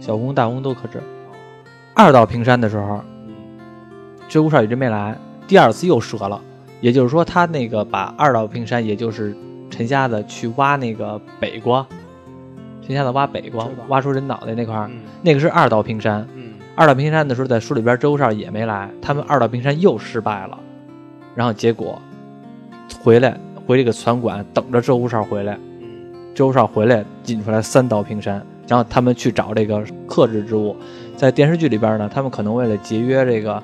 [0.00, 1.02] 小蜈蚣、大蜈蚣都克制。
[1.94, 3.02] 二道平山的时候，
[4.30, 6.40] 鹧鸪哨一直没来，第二次又折了，
[6.80, 9.36] 也就是说，他那个把二道平山，也就是
[9.68, 11.84] 陈瞎子去挖那个北瓜，
[12.86, 16.24] 陈瞎子挖北瓜，挖出人脑袋那块儿，嗯那个是二道平山。
[16.36, 20.56] 嗯二道平山的时候，在书里边鹧鸪哨也没来，他们二道平山又失败了，
[21.34, 22.00] 然后结果
[23.02, 23.36] 回来
[23.66, 30.76] 回这个船馆等着鹧鸪哨回来，嗯鹧鸪哨回来引出来三道平山，然后他们去找这个克制之物，
[31.16, 33.62] 在电视剧里边呢，他们可能为了节约这个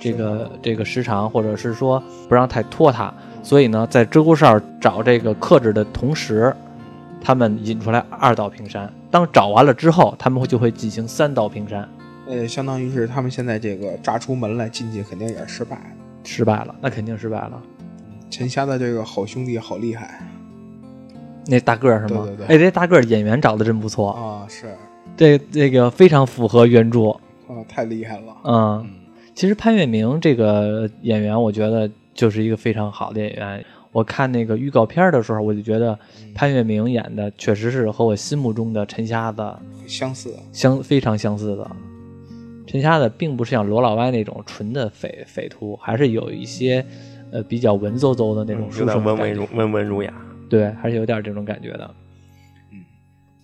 [0.00, 6.52] 这个这个时长，或者是说不让太拖沓，所以呢，在鹧鸪哨找这个克制的同时，
[7.22, 8.92] 他们引出来二道平山。
[9.08, 11.88] 当找完了之后，他们会就会进行三道平山。
[12.26, 15.86] 呃，相当于是他们现在这个炸出门来进去，肯定也是失败了。
[16.24, 17.62] 失败了，那肯定失败了。
[18.28, 20.26] 陈瞎的这个好兄弟好厉害
[21.46, 22.24] 那大个儿是吗？
[22.24, 24.66] 对对对哎，这大个儿演员找的真不错，啊，是
[25.16, 27.10] 这这个非常符合原著。
[27.10, 28.36] 啊，太厉害了。
[28.44, 28.90] 嗯，嗯
[29.34, 33.64] 其实潘粤明这个演员，我觉得就是一个非常好的演员。
[33.92, 35.96] 我看那个预告片的时候，我就觉得
[36.34, 39.54] 潘粤明演的确实是和我心目中的陈瞎子
[39.86, 41.70] 相似，相非常相似的。
[42.66, 46.84] 陈瞎子并不是像罗老歪那种纯的匪匪徒，还是有一些
[47.30, 50.12] 呃比较文绉绉的那种文生感觉儒温文儒雅。
[50.48, 51.94] 对，还是有点这种感觉的。
[52.72, 52.84] 嗯，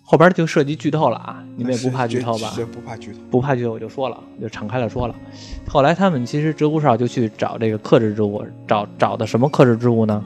[0.03, 2.53] 后边就涉及剧透了啊，你们也不怕剧透吧？
[2.71, 3.19] 不怕剧透。
[3.31, 5.15] 不怕剧透，我就说了，就敞开了说了。
[5.67, 10.23] 后来他们其实鹧鸪哨就去找这个克制之物，找找的什么克制之物呢？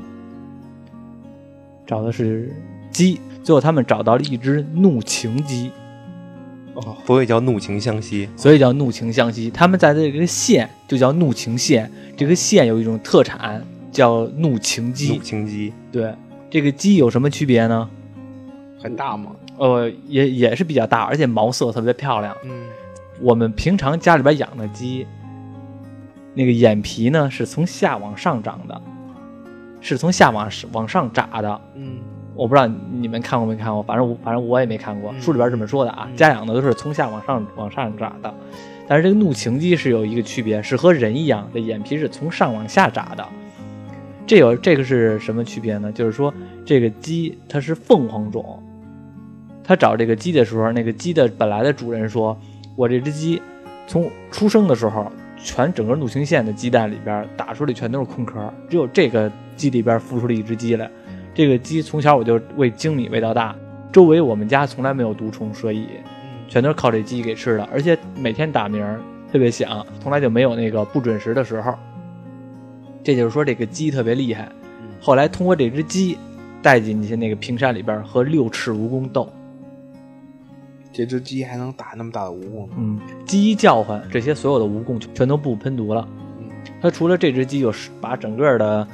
[1.85, 2.51] 找的是
[2.91, 3.19] 鸡。
[3.43, 5.71] 最后他们找到了一只怒晴鸡，
[6.85, 8.29] 哦，所以叫怒晴湘西。
[8.35, 9.49] 所以叫怒晴湘西。
[9.49, 15.19] 他们在这个县就叫怒晴县，这个县有一种特产叫怒晴怒鸡。
[15.19, 16.13] 晴鸡，对，
[16.49, 17.89] 这个鸡有什么区别呢？
[18.79, 19.31] 很大吗？
[19.57, 22.35] 呃，也也是比较大，而且毛色特别漂亮。
[22.43, 22.67] 嗯，
[23.19, 25.07] 我们平常家里边养的鸡，
[26.35, 28.79] 那个眼皮呢是从下往上长的，
[29.81, 31.61] 是从下往往上眨的。
[31.73, 31.97] 嗯，
[32.37, 36.07] 我不知道你们看过没看过，反正我反正我也没看过，嗯书里边这么说的啊。
[36.09, 38.33] 嗯家养的都是从下往上往上长的，
[38.87, 43.27] 但是这个怒晴鸡是有一个区别，是和人一样，这眼皮是从上往下眨的。
[44.27, 45.91] 这有这个是什么区别呢？
[45.91, 48.61] 就是说这个鸡它是凤凰种，
[49.63, 52.37] 它找这个鸡的时候，那个鸡的本来的主人说
[52.75, 53.41] ：“我这只鸡
[53.87, 60.91] 从出生的时候，全整个怒晴县的鸡蛋里边打出来全都是空壳，只有这个鸡里边孵出了一只鸡来。
[61.37, 63.55] 这个鸡从小我就喂精米喂到大，
[63.91, 65.87] 周围我们家从来没有毒虫蛇蚁，
[66.47, 68.99] 全都是靠这鸡给吃的，而且每天打鸣儿
[69.31, 71.71] 特别响，从来就没有那个不准时的时候。
[73.03, 74.49] 这就是说这个鸡特别厉害。
[74.99, 76.17] 后来通过这只鸡
[76.63, 79.31] 带进去那个平山里边和六翅蜈蚣斗，
[80.91, 82.67] 这只鸡还能打那么大的蜈蚣？
[82.75, 86.07] 嗯，鸡一叫唤，这些所有的蜈蚣全都不喷毒了。
[86.81, 88.87] 它，除了这只鸡，就是把整个的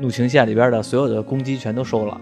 [0.00, 2.20] 怒晴县里边的所有的公鸡全都收了，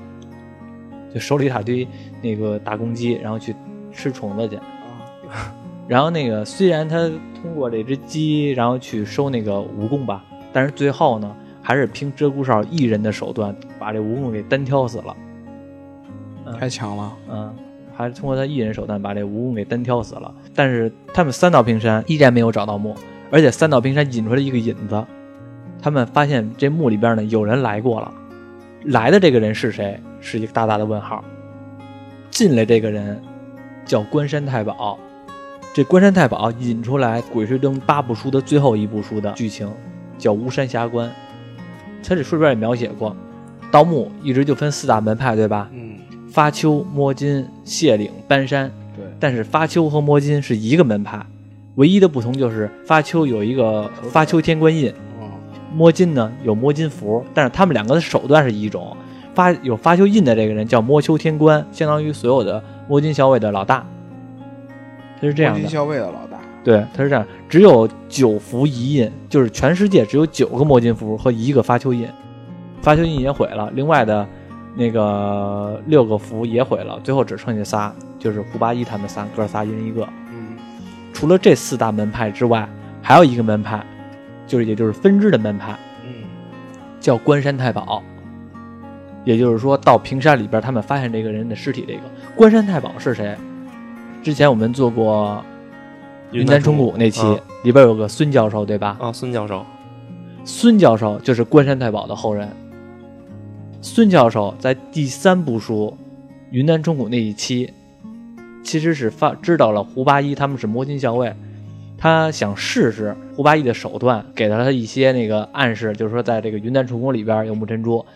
[1.15, 1.87] 就收了一大堆
[2.21, 3.55] 那个大公鸡，然后去
[3.93, 4.57] 吃虫子去。
[4.57, 5.55] 啊，
[5.87, 7.09] 然后那个虽然他
[7.41, 15.17] 通过这只鸡，然后去收那个蜈蚣吧，但是最后呢，还是凭鹧鸪哨一人的手段把这蜈蚣给单挑死了。
[16.59, 17.17] 太强了。
[17.31, 17.55] 嗯，
[17.95, 20.35] 还是通过他一人手段把这蜈蚣给单挑死了。
[20.55, 22.95] 但是他们三道平山依然没有找到墓，
[23.31, 25.05] 而且三道平山引出来一个引子，
[25.81, 28.13] 他们发现这墓里边呢有人来过了，
[28.85, 30.01] 来的这个人是谁？
[30.21, 31.23] 是一个大大的问号。
[32.31, 33.21] 进来这个人
[33.85, 34.99] 叫关山太保，
[35.73, 39.69] 这关山太保引出来《鬼吹灯》八部书的最后一部书的剧情，
[40.19, 41.11] 叫巫山峡关。
[42.03, 43.15] 他这书里边也描写过，
[43.71, 45.69] 盗墓一直就分四大门派，对吧？
[45.73, 45.97] 嗯，
[46.31, 48.71] 发丘、摸金、谢岭、搬山。
[48.97, 51.25] 对，但是发丘和摸金是一个门派，
[51.75, 55.08] 唯一的不同就是发丘有一个发丘天官印，嗯，
[55.75, 58.97] 摸金呢有摸金符，但是他们两个的手段是一种。
[59.35, 63.87] 发有发丘印的这个人叫摸丘天官，相当于所有的摸金校尉的老大。
[65.21, 72.09] 他是这样的，摸金校尉的老大，对，他是这样，只有九符一印，就是全世界只有九个摸金符和一个发丘印，
[72.83, 74.27] 发丘印也毁了，另外的
[74.75, 80.03] 那个六个符也毁了，最后只剩下仨，就是胡八一他们仨，哥仨一人一个。
[80.33, 80.57] 嗯，
[81.13, 82.69] 除了这四大门派之外，
[83.01, 83.87] 还有一个门派，
[84.49, 86.25] 就是也就是分支的门派，嗯，
[86.99, 88.03] 叫关山太保。
[89.25, 91.85] 也就是说到平山里边，他们发现这个人的尸体。
[91.87, 92.01] 这个
[92.35, 93.37] 关山太保是谁？
[94.23, 95.45] 之前我们做过
[96.33, 98.97] 云南虫谷那期，啊里边有个孙教授，对吧？
[98.99, 99.67] 啊，孙教授，
[100.45, 102.49] 孙教授就是关山太保的后人。
[103.83, 105.97] 孙教授在第三部书
[106.51, 107.71] 云南虫谷那一期，
[108.63, 111.35] 其实是发知道了胡八一他们是摸金校尉，
[112.01, 118.07] 他想试试胡八一的手段，给了他一些那个暗示，就是说在这个云南虫谷里边有木珍珠，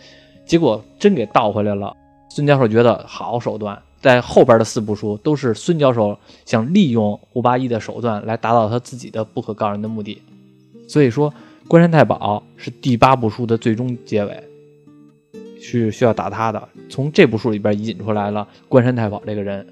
[0.46, 1.94] 结果真给盗回来了。
[2.30, 6.16] 孙教授觉得好手段，在后边的四部书都是孙教授
[6.46, 10.22] 想利用胡八一的手段来达到他自己的不可告人的目的，
[10.88, 11.34] 所以说
[11.66, 14.44] 关山太保是第八部书的最终结尾，
[15.60, 16.68] 是需要打他的。
[16.88, 19.66] 从这部书里边引出来了关山太保这个人，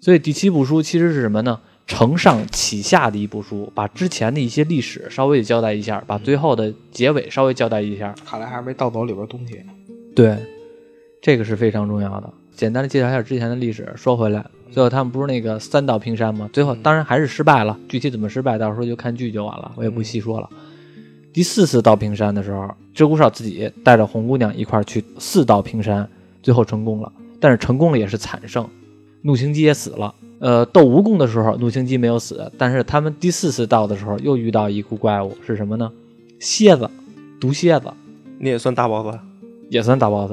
[0.00, 1.60] 所以第七部书其实是什么呢？
[1.92, 8.14] 承上启下的一部书，把之前的一些历史稍微交代一下，把最后的结尾稍微交代一下。
[8.24, 9.60] 看来还是没盗走里边东西。
[10.16, 10.38] 对，
[11.20, 12.32] 这个是非常重要的。
[12.56, 13.92] 简单的介绍一下之前的历史。
[13.94, 16.48] 说回来，最后他们不是那个三道平山吗？
[16.50, 20.48] 最后当然还是失败了，具体怎么失败，到时候就看剧就完了，我也不细说了。
[21.30, 22.62] 第四次到平山的时候，
[22.94, 26.08] 鹧鸪哨自己带着红姑娘一块儿去四道平山，
[26.42, 28.66] 最后成功了，但是成功了也是惨胜，
[29.20, 30.14] 怒晴姬也死了。
[30.42, 35.92] 呃，斗蜈蚣的时候，怒青鸡没有死，但是他们第四次到的时候又遇到一股怪物，是什么呢？
[36.40, 36.90] 蝎子，
[37.40, 37.92] 毒蝎子，
[38.40, 39.16] 那也算大 boss，
[39.70, 40.32] 也算大 boss，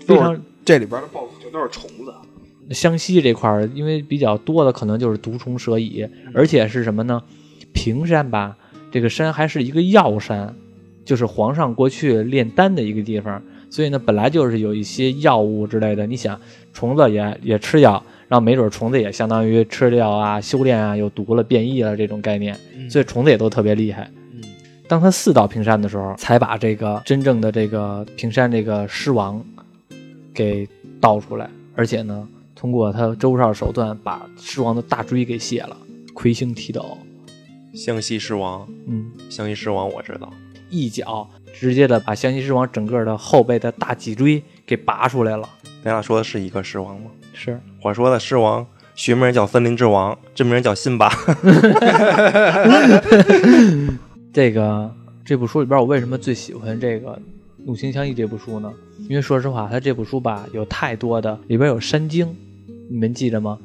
[0.00, 2.12] 非常这里边的 BOSS 就都是虫子。
[2.74, 7.22] 湘西这块儿，因为比较多的可能就是毒虫蛇蚁，而且是什么呢？
[7.72, 8.56] 平山吧，
[8.90, 10.52] 这个山还是一个药山，
[11.04, 13.40] 就是皇上过去炼丹的一个地方，
[13.70, 16.04] 所以呢，本来就是有一些药物之类的。
[16.08, 16.40] 你想，
[16.72, 22.58] 虫子也也吃药，然后没准虫子也相当于吃掉啊、修炼啊、有毒了、变异了这种概念，
[22.90, 24.10] 所以虫子也都特别厉害。
[24.32, 24.42] 嗯，
[24.88, 29.44] 当他四到平山的时候，才把这个真正的这个平山这个狮王
[30.34, 30.68] 给
[31.00, 35.76] 倒出来，而且呢，通过他周少手段把狮王的大椎给卸了，
[36.12, 36.98] 魁星踢斗，
[37.74, 40.32] 湘西狮王，嗯，湘西狮王我知道，
[40.68, 45.48] 一脚直接的把湘西狮王整个的后背的大脊椎给拔出来了。
[45.84, 47.10] 咱俩说的是一个狮王吗？
[47.38, 51.12] 是，我说的狮王学名叫森林之王，真名叫辛巴。
[54.32, 54.90] 这个
[55.22, 57.10] 这部书里边，我为什么最喜欢这个
[57.66, 58.72] 《怒晴相忆》这部书呢？
[59.10, 62.34] 因为说实话，它这部书吧有太多的里边有山经，
[62.88, 63.58] 你们记着吗？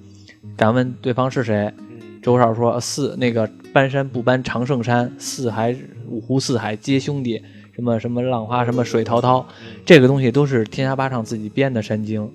[0.57, 1.73] 敢问对方是谁？
[2.21, 5.73] 周少说四那个搬山不搬长胜山，四海
[6.09, 7.41] 五湖四海皆兄弟，
[7.73, 9.47] 什么什么浪花什么水滔滔，
[9.85, 12.29] 这个东西都是天下八唱自己编的山经。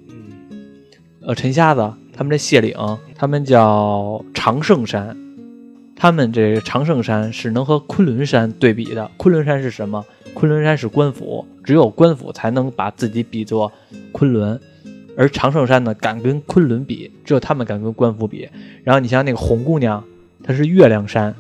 [1.26, 2.72] 呃，陈瞎子他们这谢岭，
[3.16, 5.16] 他们叫长胜山，
[5.96, 9.10] 他们这个长胜山是能和昆仑山对比的。
[9.16, 10.07] 昆仑山是什么？
[10.34, 13.72] 昆仑山是官府，只有官府才能把自己比作
[14.12, 14.61] 昆仑，
[15.16, 18.48] 而长胜山呢敢跟昆仑比，只有他们敢跟官府比。
[18.84, 20.05] 然后你像那个红姑娘，
[20.44, 21.34] 她是月亮山，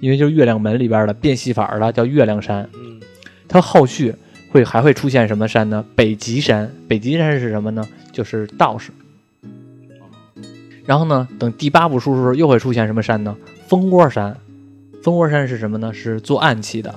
[0.00, 2.68] 因为就是月亮门里边的变戏法的叫月亮山。
[2.74, 3.00] 嗯，
[3.46, 4.12] 它后续
[4.50, 5.84] 会还会出现什么山呢？
[5.94, 7.88] 北极山，北极山是什么呢？
[8.10, 8.90] 就是道士。
[10.84, 13.36] 然后呢，等第八部书的时候又会出现什么山呢？
[13.68, 14.36] 蜂窝山。
[15.02, 15.92] 蜂窝山是什么呢？
[15.92, 16.94] 是做暗器的。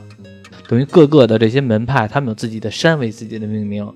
[0.67, 3.87] 等于各个的这些门派，他们有自己的山为自己的命名。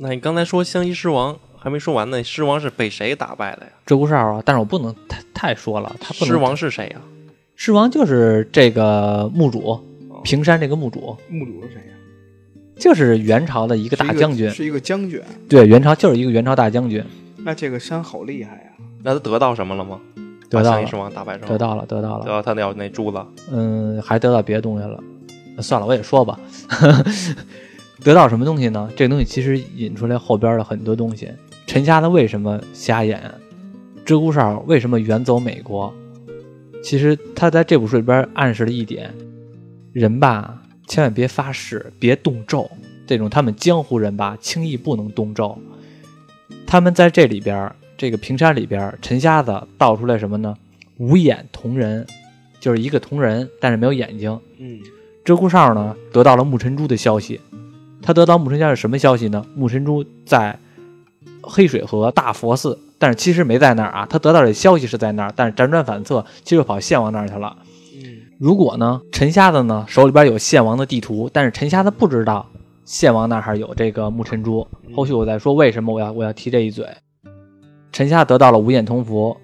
[0.00, 3.72] 那你刚才说湘西狮王还没说完呢，狮王是被谁打败的呀？
[3.86, 7.00] 鹧鸪哨啊，但是我不能太太说了，他不能狮王是谁呀？
[7.54, 9.78] 狮王就是这个墓主，
[10.24, 11.94] 平山这个墓主，墓主是谁呀？
[12.76, 14.50] 就是元朝的一一个大将军。
[14.50, 15.22] 是一个将军。
[15.48, 17.04] 对，元朝就是一个元朝大将军，
[17.38, 18.72] 那这个山好厉害呀！
[19.04, 20.00] 那他得到什么了吗？
[20.48, 22.24] 得到了把湘西狮王打败之后，得到了，得到了。
[22.24, 23.22] 得到他要那珠子。
[23.52, 24.98] 嗯，还得到别的东西了。
[25.60, 26.40] 算了，我也说吧。
[28.02, 28.90] 得到什么东西呢？
[28.96, 31.30] 这个东西其实引出来后边的很多东西。
[31.66, 33.20] 陈瞎子为什么瞎眼？
[34.06, 35.92] 鹧鸪哨为什么远走美国？
[36.82, 39.14] 其实他在这部书里边暗示了一点：
[39.92, 42.70] 人吧，千万别发誓，别动咒。
[43.06, 45.58] 这种他们江湖人吧，轻易不能动咒。
[46.66, 50.56] 他们在这里边，这个平山里边，陈瞎子道出来什么呢？
[50.98, 52.06] 无眼铜人，
[52.60, 54.38] 就是一个铜人，但是没有眼睛。
[54.58, 54.80] 嗯
[55.24, 57.40] 鹧鸪哨呢，得到了木尘珠的消息。
[58.02, 59.44] 他得到木尘珠是什么消息呢？
[59.56, 60.58] 木尘珠在
[61.40, 64.06] 黑水河大佛寺，但是其实没在那儿啊。
[64.08, 67.56] 他得到的消息是在那儿，但是辗转反侧，其实跑献王那儿去了。
[67.96, 72.46] 嗯如果呢，陈瞎子呢手里边有献王的地图，但是陈瞎子不知道
[72.84, 74.66] 献王那儿有这个木尘珠。
[74.94, 76.86] 后续我再说为什么我要我要提这一嘴。
[77.94, 79.36] 陈瞎得到了五眼铜符，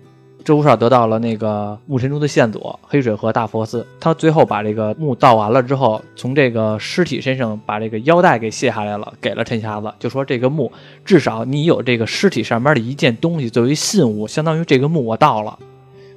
[0.44, 3.86] 鹧鸪哨得到了那个木尘珠的线索，黑水河大佛寺。
[4.00, 10.72] 他最后把这个墓盗完了之后，从这个尸体身上把这个腰带给卸下来了，给了陈瞎子，就说这个墓
[11.04, 15.56] 至少你有这个尸体上面的一件东西作为信物，相当于这个墓我盗了，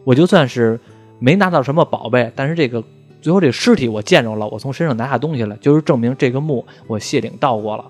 [0.03, 0.79] 我就算是
[1.19, 2.83] 没拿到什么宝贝，但是这个
[3.21, 7.85] 最后这个尸体我见着了，我从身上拿下东西了，就是证明这个墓我谢顶盗过了。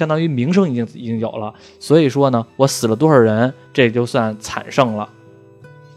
[0.00, 5.06] 嗯相当于名声已经已经有了，所以说呢，我死了多少人，这就算惨胜了。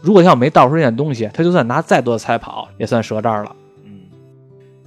[0.02, 3.56] 如果要没盗出这件东西，他就算拿再多的财跑，也算折这儿了。
[3.84, 4.00] 嗯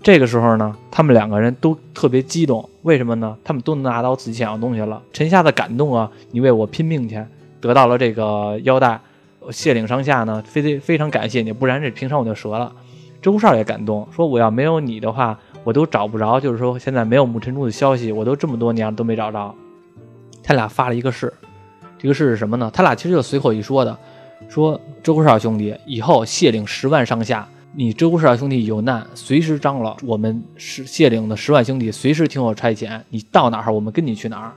[0.03, 3.36] 这个时候呢，他们两个人都特别激动，为什么呢？
[3.43, 5.01] 他们都能拿到自己想要的东西了。
[5.11, 7.20] 陈瞎子感动啊，你为我拼命去，
[7.59, 8.99] 得到了这个腰带，
[9.49, 12.72] 谢岭上下呢，非得非常感谢你，不然这平常我就折了。
[13.24, 19.53] 鹧鸪哨也感动，说我要没有你的话，我都找不着，就是说现在没有木尘珠的消息，我都这么多年都没找着。
[20.41, 21.34] 他俩发了一个誓，
[21.97, 22.72] 这个誓是什么呢？
[22.74, 23.97] 他俩其实就随口一说的，
[24.47, 34.53] 说周少兄弟，以后谢岭十万上下，你周少兄弟有难，随时张罗，我们是谢岭的十万兄弟，随时听我差遣，你到哪儿我们跟你去哪儿。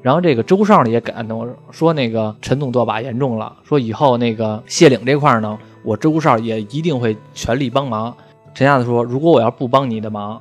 [0.00, 8.12] 然后这个周少呢也感动，说那个陈总舵把严重了，说以后那个谢岭这块呢，我周少也一定会全力帮忙。
[8.54, 10.40] 陈瞎子说，如果我要不帮你的忙，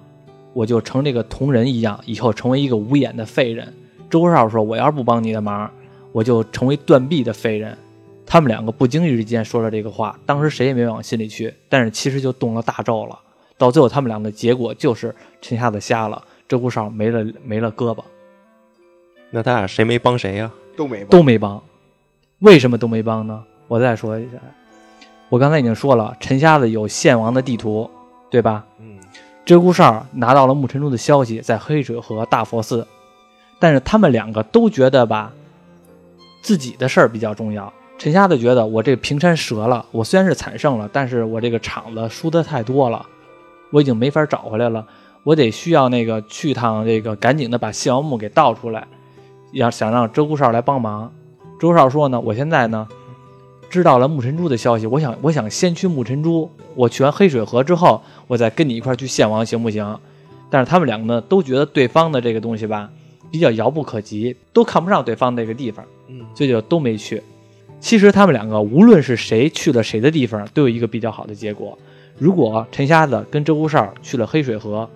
[0.54, 3.74] 我就成这个铜人一样，以后成为一个无眼的废人。
[4.10, 5.72] 鹧哨说，我要是不帮你的忙，
[6.12, 7.78] 我就成为断臂的废人。
[8.26, 13.18] 他们两个不经意之间说了这个话，当时谁也没往心里去，但是其实就动了大咒了。
[13.58, 18.04] 到最后，他们俩的结果就是陈瞎子瞎了，鹧鸪哨没了没了胳膊。
[19.30, 21.62] 那他俩谁没帮谁呀、都没都没帮。
[22.40, 23.44] 为什么都没帮呢？
[23.70, 24.38] 我再说一下，
[25.30, 27.90] 我刚才已经说了，陈瞎子有献王的地图，
[28.32, 28.66] 对吧？
[28.80, 28.98] 嗯
[29.46, 32.88] 鹧鸪哨拿到了木尘珠的消息，在黑水河大佛寺，
[33.60, 35.34] 但是他们两个都觉得吧，
[36.42, 37.74] 自己的事儿比较重要。
[37.98, 43.06] 陈瞎子觉得我这平山折了，我虽然是惨胜了，但是我这个场子输的太多了，
[43.72, 44.86] 我已经没法找回来了，
[45.24, 48.88] 我得需要那个去趟这个赶紧的把谢王墓给盗出来，
[49.52, 51.12] 要想让鹧鸪哨来帮忙。
[51.60, 52.88] 鹧鸪哨说呢，我现在呢
[53.72, 59.98] 知道了木尘珠的消息，我想我想先去木尘珠，我去完黑水河之后，我再跟你一块去献王，行不行？
[60.50, 62.90] 但是他们两个呢都觉得对方的这个东西吧
[63.32, 67.24] 比较遥不可及，都看不上对方那个地方，嗯所以就都没去。
[67.80, 71.80] 其实他们两个无论是谁去了谁的地方，都有一个比较好的结果。
[72.18, 74.88] 如果陈瞎子跟鹧鸪哨去了黑水河，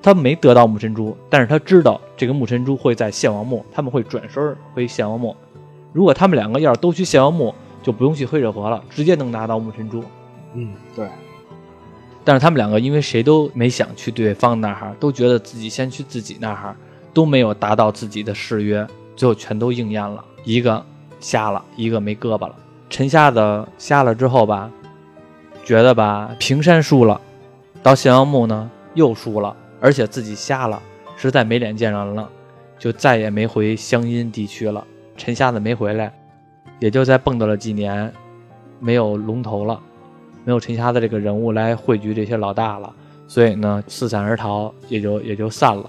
[0.00, 5.34] 他没得到木尘珠，但是他知道这个木尘珠会在献王墓，他们会转身回献王墓。
[5.92, 7.52] 如果他们两个要是都去献王墓，
[7.82, 10.04] 就不用去黑水河了，直接能拿到木尘珠。
[10.54, 11.08] 嗯，对，
[12.24, 16.76] 但是他们两个因为谁都没想去对方那儿，都觉得自己先去自己那儿，
[17.12, 20.24] 都没有达到自己的誓约，最后全都应验了。
[20.44, 20.84] 一个
[21.20, 22.54] 瞎了，一个没胳膊了。
[22.90, 24.70] 陈瞎子瞎了之后吧，
[25.64, 27.20] 觉得吧平山输了，
[27.82, 30.80] 到咸阳墓呢又输了，而且自己瞎了，
[31.16, 32.28] 实在没脸见人了，
[32.78, 34.84] 就再也没回湘阴地区了。
[35.16, 36.12] 陈瞎子没回来，
[36.82, 38.12] 也就在蹦跶了几年，
[38.80, 39.80] 没有龙头了。
[40.44, 42.92] 没有陈瞎子这个人物来汇聚这些老大了，
[43.28, 45.88] 所以呢，四散而逃，也就也就散了，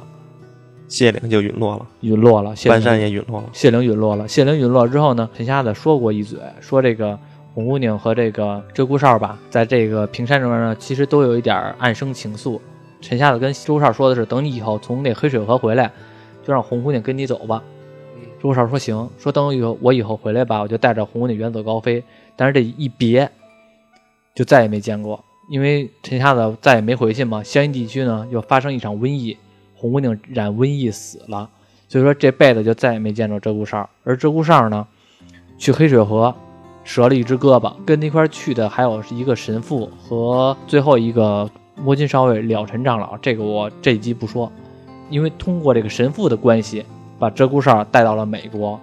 [0.88, 2.56] 谢灵就陨落了，陨落了。
[2.56, 3.50] 谢半山灵也陨落了。
[3.52, 4.28] 谢灵陨落了。
[4.28, 7.18] 谢灵陨落之后呢，陈瞎子说过一嘴，说这个
[7.56, 12.60] 红姑娘和这个鹧鸪哨吧，在这个平山这边呢，其实都有一点暗生情愫。
[13.02, 15.92] 陈瞎子跟鹧鸪哨说的是，等你以后从那黑水河回来，
[16.44, 17.64] 就让红姑娘跟你走吧。
[18.44, 22.04] 鹧鸪哨说行，说等我以后我以后回来吧，我就带着红姑娘远走高飞。
[22.36, 23.32] 但是这一别，
[24.36, 27.42] 就再也没见过，因为陈瞎子再也没回去嘛。
[27.42, 29.38] 湘阴地区呢又发生一场瘟疫，
[29.76, 31.50] 红姑娘染瘟疫死了，
[31.88, 33.90] 所以说这辈子就再也没见着鹧鸪哨。
[34.04, 34.86] 而鹧鸪哨呢，
[35.58, 36.36] 去黑水河
[36.84, 44.52] 折了一只胳膊，跟那块去的还有一个神父和最后一个摸金少尉了尘长老，这个我这一集不说，
[45.10, 46.84] 因为通过这个神父的关系，
[47.24, 48.78] 把鹧鸪哨带到了美国，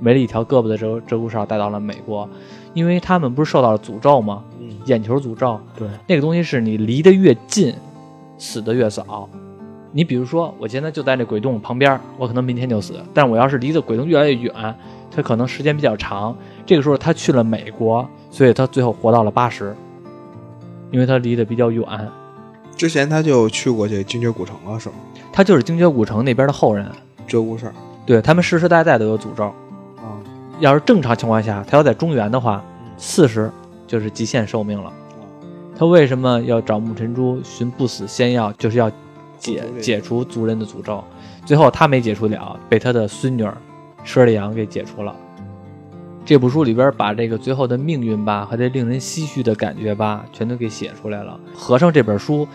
[0.00, 2.28] 没了一条胳膊的鹧鹧鸪哨带到了美国，
[2.72, 4.42] 因为他们不是受到了诅咒吗？
[4.58, 7.72] 嗯，眼球诅咒，对，那个东西是你离得越近，
[8.36, 9.28] 死的越早。
[9.92, 12.94] 你比如说，我现在就在那鬼洞旁边，我可能明天就死。
[13.14, 14.52] 但我要是离的鬼洞越来越远，
[15.14, 16.36] 它可能时间比较长。
[16.66, 19.72] 这个时候他去了美国，所以他最后活到了八十，
[20.90, 21.86] 因为他离得比较远。
[22.74, 24.96] 之前他就去过这精绝古城了，是吗？
[25.32, 26.90] 他就是精绝古城那边的后人，
[27.26, 27.66] 鹧鸪哨
[28.06, 29.44] 对他们世世代代都有诅咒。
[29.96, 30.20] 啊，
[30.60, 32.62] 要是正常情况下，他要在中原的话，
[32.96, 33.50] 四十
[33.86, 34.92] 就是极限寿命了。
[35.76, 38.52] 他为什么要找木尘珠寻不死仙药？
[38.52, 38.90] 就是要
[39.38, 41.02] 解解除族人的诅咒。
[41.44, 43.56] 最后他没解除了，被他的孙女儿
[44.04, 45.14] 佘丽阳给解除了。
[46.24, 51.38] 这部书里边把这个最后的命运吧和这令人唏嘘的感觉吧，全都给写出来了。
[51.54, 52.48] 合上这本书，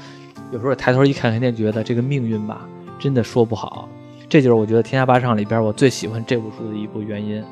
[0.52, 2.68] 有时候抬头一看，肯定觉得这个命运吧，
[2.98, 3.88] 真的说不好。
[4.30, 7.44] 这就是我觉得《天下八唱》里边我最喜欢这部书的一部原因。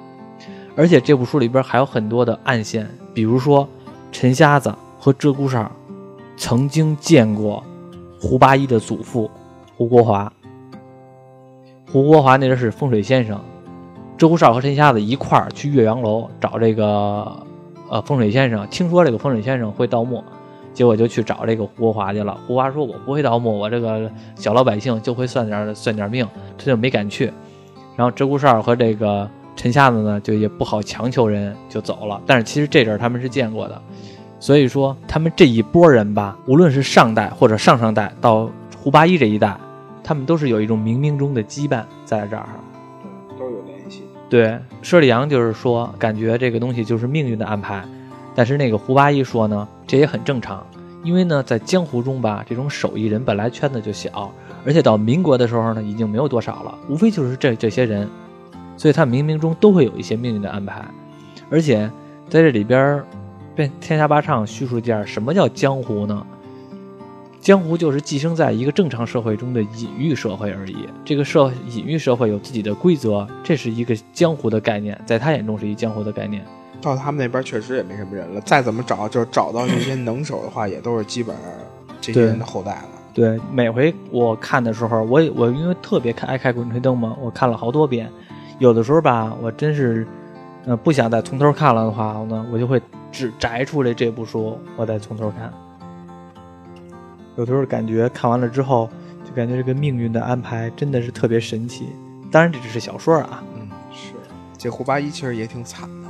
[0.76, 3.68] 而且这部书里边还有很多的暗线，比如说
[4.12, 5.72] 陈瞎子和鹧鸪哨
[6.38, 7.64] 曾经见过
[8.22, 9.30] 胡八一的祖父
[9.76, 10.32] 胡国华。
[11.92, 13.42] 胡国华那阵是风水先生，
[14.20, 17.36] 鹧鸪哨和陈瞎子一块儿去岳阳楼找这个
[17.90, 20.24] 呃风水先生，听说这个风水先生会盗墓，
[20.78, 22.40] 结果就去找这个胡国华去了。
[22.46, 26.24] 胡华说：“我不会盗墓，我这个小老百姓就会算点算点命。”
[26.56, 27.34] 他就没敢去。
[27.96, 32.22] 然后鹧鸪哨和这个陈瞎子呢，就也不好强求人就走了。
[32.28, 33.82] 但是其实这阵儿他们是见过的，
[34.40, 38.48] 所以说他们这一波人吧，无论是上代或者上上代到
[38.78, 39.58] 胡八一这一代，
[40.04, 42.48] 他们都是有一种冥冥中的羁绊在这儿。
[43.32, 44.04] 对，都有联系。
[44.30, 47.84] 对，佘丽阳就是说，感觉这个东西就是命运的安排。
[48.36, 50.68] 但是那个胡八一说呢，这也很正常，
[51.02, 54.30] 因为呢，在江湖中吧，这种手艺人本来圈子就小，
[54.66, 58.08] 而且到民国的时候呢，已经没有多少了，无非就是这这些人，
[58.76, 60.86] 所以他冥冥中都会有一些命运的安排。
[61.50, 61.90] 而且
[62.28, 63.06] 在这里边儿，
[63.56, 66.28] 变天下八唱叙述一下什么叫江湖呢？
[67.40, 70.76] 江湖就是寄生在一个正常社会中的隐喻社会而已。
[71.06, 76.46] 这个社隐喻社会有自己的规则，这是一个江湖的概念，在他眼中是一江湖的概念。
[76.82, 81.46] 到他们那边确实也没什么人了，再怎么找，就是找到这些 能手的话，也都是基本上
[82.00, 82.90] 这些人的后代了。
[83.14, 88.10] 对，每回我看的时候，我也我因为特别看爱看《滚吹灯》嘛，我看了好多遍。
[88.60, 90.06] 有的时候吧，我真是，
[90.66, 95.52] 呃，不想再从头看了的话呢，我就会只摘出来这部书，我再从头看。
[97.36, 98.90] 有的时候感觉看完了之后，
[99.24, 101.90] 就感觉这个命运的安排真的是特别神奇。
[102.32, 104.14] 当然，这只是小说啊，嗯，是。
[104.58, 106.07] 这胡八一其实也挺惨的，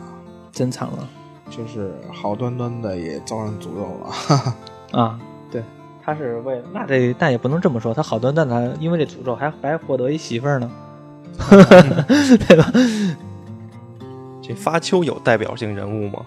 [0.58, 1.08] 真惨了
[1.50, 4.10] 就是好端端的也遭人诅咒了。
[4.10, 4.56] 哈 哈
[5.00, 5.20] 啊！
[5.52, 5.64] 对，
[6.04, 10.72] 他是为了那这那也不能这么说，他好端端的因为这诅咒还还获得一媳妇儿呢，
[12.48, 12.72] 对吧？
[14.42, 16.26] 这发丘有代表性人物吗？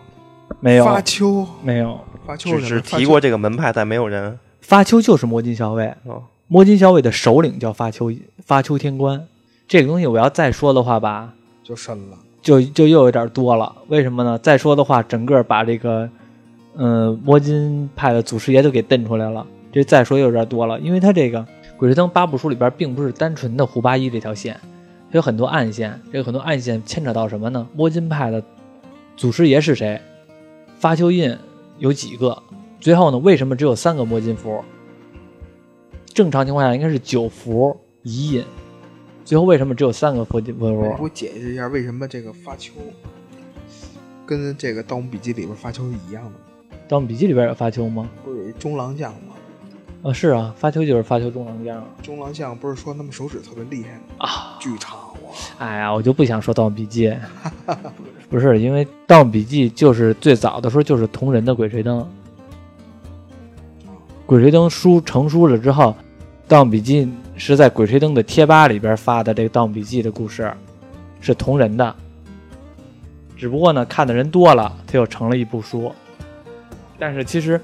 [0.61, 1.99] 没有，发丘，没有。
[2.27, 6.23] 发丘只是提过这个门派，但没有人发丘就是摸金校尉，哦。
[6.47, 8.13] 摸金校尉的首领叫发丘，
[8.45, 9.27] 发丘天官。
[9.69, 12.17] 这个东西我要再说的话吧，就深了。
[12.43, 13.75] 就就又有点多了。
[13.89, 14.39] 为什么呢？
[14.39, 16.09] 再说的话，整个把这个，
[16.77, 19.47] 嗯、摸金派的祖师爷都给蹬出来了。
[19.73, 21.39] 这再说又有点多了，因为他这个
[21.77, 24.59] 《鬼吹灯》八部书里边，并不是单纯的胡八一这条线，
[25.11, 26.01] 它有很多暗线。
[26.11, 27.67] 这个很多暗线牵扯到什么呢？
[27.75, 28.43] 摸金派的
[29.17, 30.01] 祖师爷是谁？
[30.79, 31.37] 发丘印
[31.79, 32.43] 有几个？
[32.81, 34.65] 最后呢，为什么只有三个摸金符？
[36.13, 38.45] 正常情况下应该是九符一印，
[39.25, 40.67] 最后为什么只有三个佛金符？
[40.97, 42.73] 给我解释一下，为什么这个发丘
[44.27, 46.31] 跟这个《盗墓笔记》里边发丘是一样的？
[46.89, 48.09] 《盗墓笔记》里边有发丘吗？
[48.25, 49.35] 不是有一中郎将吗？
[50.03, 54.01] 啊，是啊，发丘就是发丘中郎将中郎将不是说他们手指特别厉害吗？
[54.19, 54.57] 啊。
[54.59, 55.31] 巨长哇！
[55.59, 57.09] 哎呀，我就不想说《盗墓笔记》，
[58.31, 62.01] 不是因为《盗墓笔记》就是最早的时候就是同人的《鬼吹灯》，
[64.27, 65.85] 《鬼吹灯》书成书了之后，
[66.49, 67.05] 《盗墓笔记》
[67.41, 70.53] 是在《鬼吹灯》的贴吧里边发的这个《盗墓笔记》的故事，
[71.23, 71.97] 是同人的。
[73.35, 75.91] 只不过呢，看的人多了，它又成了一部书。
[76.99, 77.59] 但是其实，《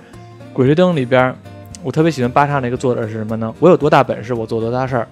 [0.54, 1.36] 鬼吹灯》里边，
[1.82, 3.54] 我特别喜欢八叉那个作者是什么呢？
[3.60, 5.06] 我有多大本事，我做多大事儿。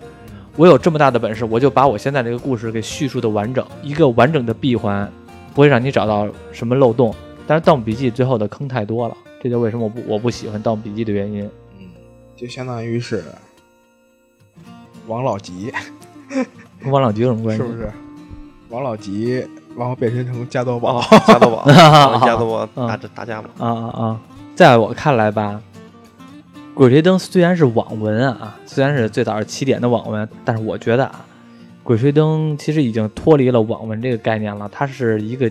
[0.56, 5.06] 我有这么大的本事，我就把我现在这个故事给叙述的完整，一个完整的闭环，
[5.52, 7.14] 不会让你找到什么漏洞。
[7.46, 11.42] 但是《盗墓笔记》最后的坑太多了，这就为什么我不我不喜欢《盗墓笔记》的原因。
[11.78, 11.86] 嗯，
[12.34, 13.22] 就相当于是
[15.06, 15.72] 王老吉，
[16.80, 17.62] 跟王老吉有什么关系？
[17.62, 17.90] 是不是？
[18.70, 19.46] 王老吉，
[19.76, 21.64] 然后变身成加多宝哦，， 加多宝，
[22.24, 23.48] 加多宝 打打打架嘛。
[23.58, 24.20] 啊啊啊！
[24.54, 25.60] 在我看来吧，
[26.74, 31.24] 鬼吹灯》虽然是网文啊，虽然是最早是起点的网文，但是我觉得啊，
[31.84, 35.50] 《鬼吹灯》其实已经脱离了网文这个概念了，它是一个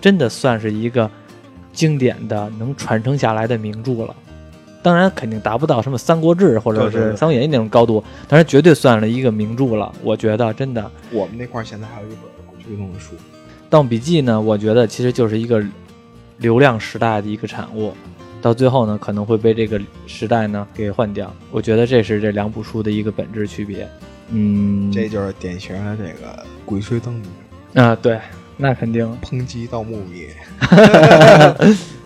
[0.00, 1.10] 真的算是一个
[1.72, 4.14] 经典的能传承下来的名著了。
[4.82, 9.92] 当然，肯定达不到什么《三国志》或者是三国演义》那种高度，但是绝对算了一个名著了。
[10.02, 12.20] 我觉得真的，我们那块儿现在还有一本
[12.50, 13.14] 《鬼吹灯》的书，
[13.68, 15.62] 《盗墓笔记》呢，我觉得其实就是一个
[16.38, 17.92] 流量时代的一个产物，
[18.40, 21.30] 到最后呢，可能会被这个时代呢给换掉。
[21.50, 23.86] 我觉得这是这两部书的一个本质区别。
[24.30, 26.28] 嗯，这就是典型的这个
[26.64, 27.28] 《鬼吹灯》里
[27.80, 28.18] 啊，对，
[28.56, 29.14] 那肯定。
[29.22, 30.28] 抨击盗墓笔。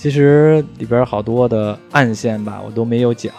[0.00, 3.30] 其实里边好多的暗线吧，我都没有讲。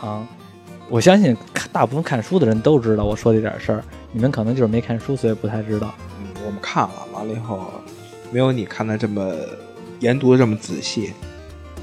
[0.92, 5.92] 我相信看大部分看书的人都知道我说这点事儿，你们可能就是没看书，所以不太知道。
[6.20, 7.66] 嗯，我们看了，完了以后
[8.30, 9.34] 没有你看的这么
[10.02, 11.14] 研读的这么仔细。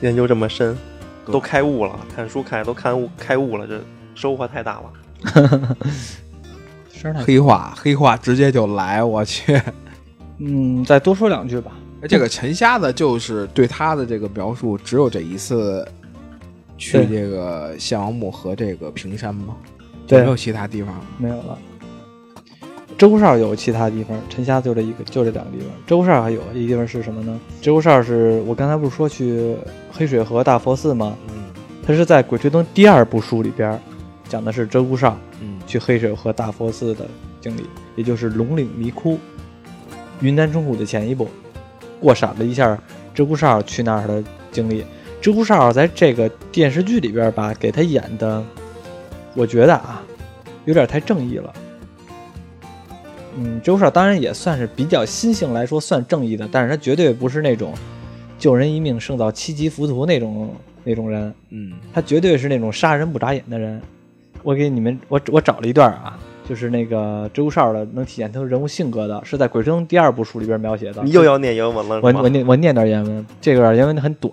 [0.01, 0.79] 研究这么深，
[1.27, 3.81] 都开悟了，看书看都看悟开悟了，这
[4.15, 5.75] 收获太大了。
[7.27, 9.61] 黑话，黑话直接就来，我去！
[10.39, 11.73] 嗯，再多说两句吧。
[12.07, 15.87] 这个陈瞎子就是对他的这个描述，只有这一次
[16.77, 19.57] 去这个献王墓和这个平山吗？
[20.07, 21.05] 对没有其他地方了？
[21.19, 21.59] 没有了。
[22.97, 25.69] 周哨有其他地方，陈瞎子就这一个，就这两个地方。
[25.87, 27.41] 周哨还有一地方是什么呢？
[27.61, 29.57] 周哨是我刚才不是说去
[29.93, 31.17] 黑水河大佛寺吗？
[31.29, 31.35] 嗯
[31.87, 33.81] 它是在《鬼吹灯》第二部书里边
[34.29, 37.07] 讲的是鹧鸪哨嗯去黑水河大佛寺的
[37.41, 37.63] 经历，
[37.97, 39.19] 也就是龙岭迷窟。
[40.21, 41.29] 云南虫谷的前一部，
[42.01, 42.79] 过闪了一下
[43.15, 44.85] 鹧鸪哨去那儿的经历。
[45.21, 48.43] 鹧鸪哨在这个电视剧里边吧，给他演的，
[49.35, 50.03] 我觉得啊，
[50.65, 51.53] 有点太正义了。
[53.37, 57.73] 嗯，鹧鸪哨当然也算是比较心性来说算正义的，但是他绝对不是那种
[58.39, 61.35] 救人一命胜造七级浮屠那种那种人。
[61.51, 63.81] 嗯他绝对是那种杀人不眨眼的人。
[64.45, 66.19] 我给你们，我我找了一段啊，
[66.49, 71.03] 就是那个鹧鸪哨的，能体现他人物性格的，是在《鬼吹灯》第二部书里边描写的。
[71.03, 74.33] 你又要念原文了，我我念我念点原文，这个原文很短，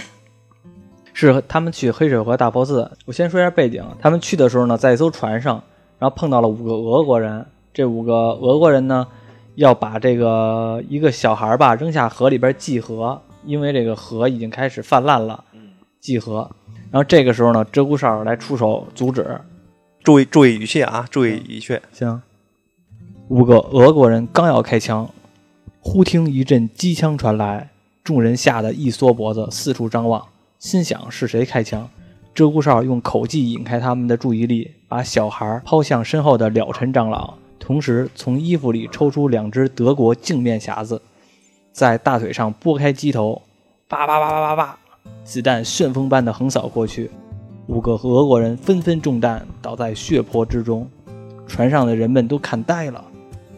[1.12, 2.90] 是他们去黑水河大佛寺。
[3.04, 5.62] 我先说一下背景，他们去的时候呢，在一艘船上，
[5.98, 7.44] 然后碰到了五个俄国人。
[7.74, 9.06] 这五个俄国人呢，
[9.56, 15.44] 要把这个一个小孩吧扔下河里边祭河，因为这个河已经开始泛滥了，
[16.00, 16.50] 祭河。
[16.90, 19.38] 然后这个时候呢，鹧鸪哨来出手阻止，
[20.08, 21.78] 注意注意语气啊，注意语气。
[21.92, 22.22] 行，
[23.28, 25.06] 五个俄国人刚要开枪，
[25.80, 27.68] 忽听一阵机枪传来，
[28.02, 30.26] 众人吓得一缩脖子，四处张望，
[30.58, 31.86] 心想是谁开枪。
[32.34, 41.02] 鹧鸪哨用口技引开他们的注意力，把小孩抛向身后的了尘长老，同时从衣服里抽出两只德国镜面匣子，
[41.70, 43.42] 在大腿上拨开机头，
[43.86, 44.78] 叭叭叭叭叭叭，
[45.22, 47.10] 子弹旋风般的横扫过去。
[47.68, 50.88] 五个俄国人纷纷中弹，倒在血泊之中。
[51.46, 53.04] 船上的人们都看呆了，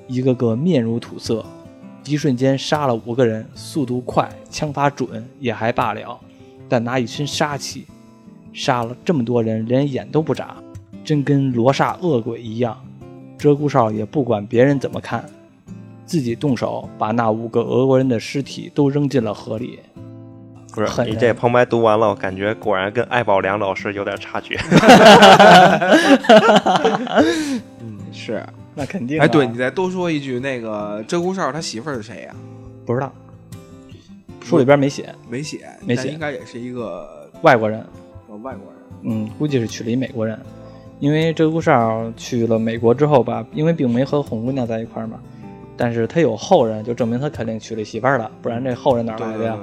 [0.08, 1.44] 一个个面如土色。
[2.04, 6.18] 一瞬间杀了五个人，速度快，枪法准也还罢了，
[6.68, 7.86] 但拿一身杀气，
[8.52, 10.56] 杀了这么多人，连眼都不眨，
[11.04, 12.76] 真跟罗刹恶鬼一样。
[13.38, 15.24] 鹧鸪哨也不管别人怎么看，
[16.04, 19.78] 自己动手把那五个俄国人的尸体都扔进了河里。
[20.74, 24.56] 不是你这旁白读完了，我感觉果然跟艾宝良老师有点差距。
[27.80, 28.42] 嗯，是。
[28.74, 32.34] 那肯定、啊哎，对你再多说一句，那个鹧鸪哨他媳妇儿是谁呀、
[32.86, 33.12] 不知道，
[34.40, 37.84] 书里边没写，没写，没写应该也是一个外国人。
[38.28, 38.80] 呃外国人。
[39.02, 40.38] 嗯，估计是娶了一美国人，
[41.00, 45.18] 因为鹧鸪哨去了美国之后吧，因为并没和红姑娘在一块儿嘛，
[45.76, 49.58] 但是他有后人，就证明他肯定娶了媳妇儿了，不然这后人哪来的呀？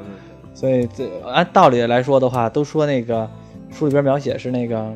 [0.57, 3.29] 所以这按道理来说的话，都说那个
[3.69, 4.91] 书里边描写是那个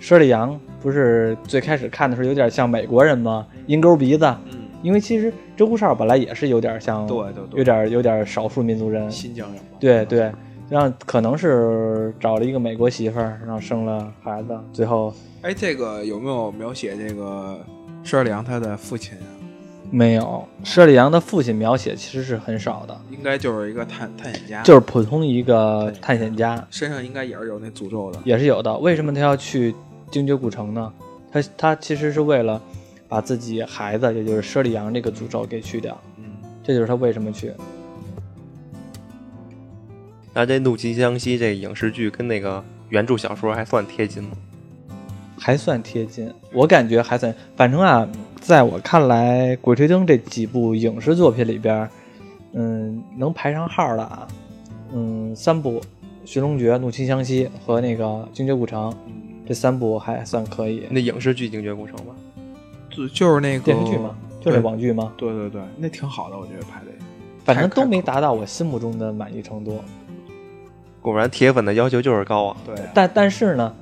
[0.00, 3.46] 佘丽阳，不是最开始看的时候有点像美国人吗？
[3.66, 9.76] 鹰钩鼻子，嗯，因为其实鹧鸪哨本来也是有点像，对对对有点有点少数民族人，新疆人嘛。
[9.78, 10.32] 对对，
[10.70, 17.60] 然后可能是找了一个美国媳妇儿，然后生了孩子，最后哎，这个有没有描写这个
[18.02, 19.33] 施尔良他的父亲啊？
[19.90, 20.46] 没有。
[20.64, 28.18] 佘丽阳的父亲描写其实是很少的，应该就是一个探探险家，就是普通一个探险家，身上应该也是有那诅咒的。
[28.24, 28.76] 也是有的。
[28.78, 29.74] 为什么他要去
[30.10, 30.92] 精绝古城呢？
[31.30, 32.60] 他他其实是为了
[33.08, 36.24] 把自己孩子，也就是佘丽阳这个诅咒给去掉，嗯，
[36.62, 37.52] 这就是他为什么去。
[40.32, 44.30] 那这《怒极湘西》这个影视剧跟那个原著小说还算贴近吗？
[45.36, 47.34] 还算贴近，我感觉还算。
[47.54, 48.08] 反正啊，
[48.44, 51.88] 在我看来，《鬼吹灯》这几部影视作品里边，
[52.52, 54.28] 嗯，能排上号的啊，
[54.92, 55.80] 嗯，三部，
[56.26, 59.14] 寻龙诀》《怒晴湘西》和那个《精绝古城》嗯，
[59.48, 60.82] 这三部还算可以。
[60.90, 62.14] 那影视剧《精绝古城》吧，
[62.90, 64.14] 就就是那个电视剧吗？
[64.42, 65.10] 就是网剧吗？
[65.16, 66.92] 对对对，那挺好的，我觉得拍的。
[67.46, 69.80] 反正都没达到我心目中的满意程度。
[71.00, 72.56] 果然铁粉的要求就是高啊。
[72.66, 73.74] 对，但但是呢，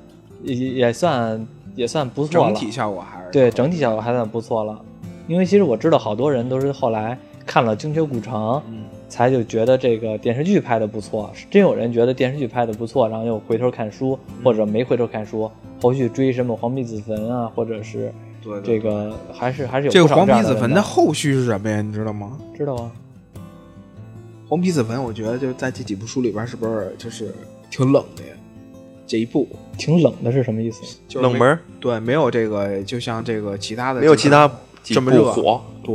[0.44, 1.44] 也也算
[1.74, 2.52] 也算不错了。
[2.52, 4.80] 整体效果还是对整体效果还算不错了。
[5.28, 7.16] 因为其实我知道好多人都是后来
[7.46, 8.34] 看了《精绝古城》，
[8.68, 11.30] 嗯才就觉得这个电视剧拍的不错。
[11.34, 15.50] 是真有人觉得电视剧拍的不错，然后又回头看书，或者没回头看书，
[15.82, 18.10] 后续追什么黄皮子坟啊，或者是
[18.64, 21.82] 这个还是还是有这个黄皮子坟的后续是什么呀？
[21.82, 22.38] 你知道吗？
[22.56, 22.90] 知道啊？
[24.48, 27.34] 黄皮子坟，我觉得就在这几部书里边，是不是就是
[27.70, 28.34] 挺冷的呀？
[29.12, 29.46] 这一步
[29.76, 30.98] 挺冷的是什么意思？
[31.06, 34.50] 就是冷门儿对，没有这个，就像这个其他的没有其他
[34.82, 35.60] 这么热火。
[35.84, 35.94] 对，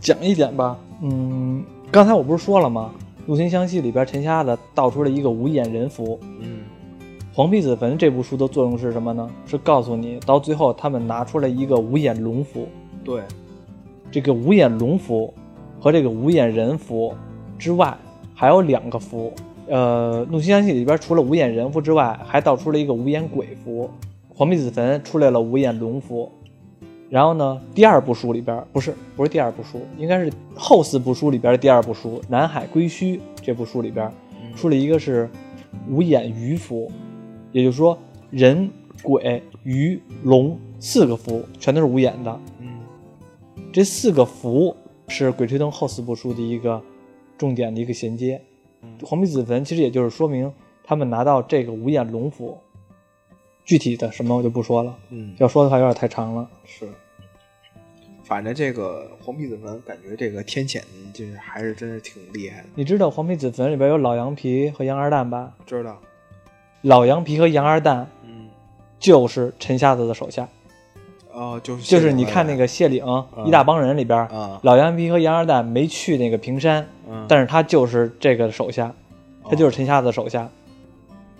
[0.00, 0.76] 讲一点吧。
[1.00, 1.62] 嗯，
[1.92, 2.90] 刚才我不是说了吗？
[3.26, 6.18] 《陆行湘西》里边陈瞎子道出了一个无眼人符。
[6.40, 6.64] 嗯
[7.32, 9.30] 黄皮子坟这部书的作用是什么呢？
[9.46, 12.66] 是告诉你，到最后他们拿出了一个无眼龙符。
[13.04, 13.22] 对，
[14.10, 15.32] 这个无眼龙符
[15.78, 17.14] 和这个无眼人符
[17.56, 17.96] 之外，
[18.34, 19.32] 还有两个符。
[19.68, 23.90] 呃，《怒晴湘西》里边除了无眼人符之外，还道出了一个无眼鬼符。
[24.28, 26.30] 黄皮子坟出来了无眼龙符。
[27.08, 34.10] 然后呢，第二部书里边不是不是第二部书，应该是后四部书里边的第二部书《南海归墟》这部书里边
[34.56, 35.30] 出了一个是
[35.88, 36.90] 无眼鱼符，
[37.52, 37.96] 也就是说
[38.30, 38.68] 人、
[39.02, 42.40] 鬼、鱼、龙四个符全都是无眼的。
[42.60, 42.68] 嗯
[43.72, 44.74] 这四个符
[45.08, 46.82] 是《鬼吹灯》后四部书的一个
[47.38, 48.40] 重点的一个衔接。
[49.02, 50.52] 黄皮子坟其实也就是说明
[50.84, 52.58] 他们拿到这个无眼龙符，
[53.64, 56.48] 具体的什么我就不说了，嗯，要说的话有点太长了。
[56.64, 56.88] 是。
[58.24, 62.68] 反正这个黄皮子坟，感觉这个天谴就是还是真是挺厉害的。
[62.74, 65.54] 你知道黄皮子坟里边有老羊皮和羊二蛋吧？
[65.64, 65.96] 知道？
[66.82, 68.48] 老羊皮和羊二蛋嗯，
[68.98, 70.48] 就是陈瞎子的手下，
[71.36, 73.04] 哦，就是就是你看那个谢岭、
[73.44, 78.90] 一大帮人里边，啊，老羊皮和羊二蛋没去那个平山，嗯，但是他就是这个手下，
[79.44, 80.48] 他就是陈瞎子的手下。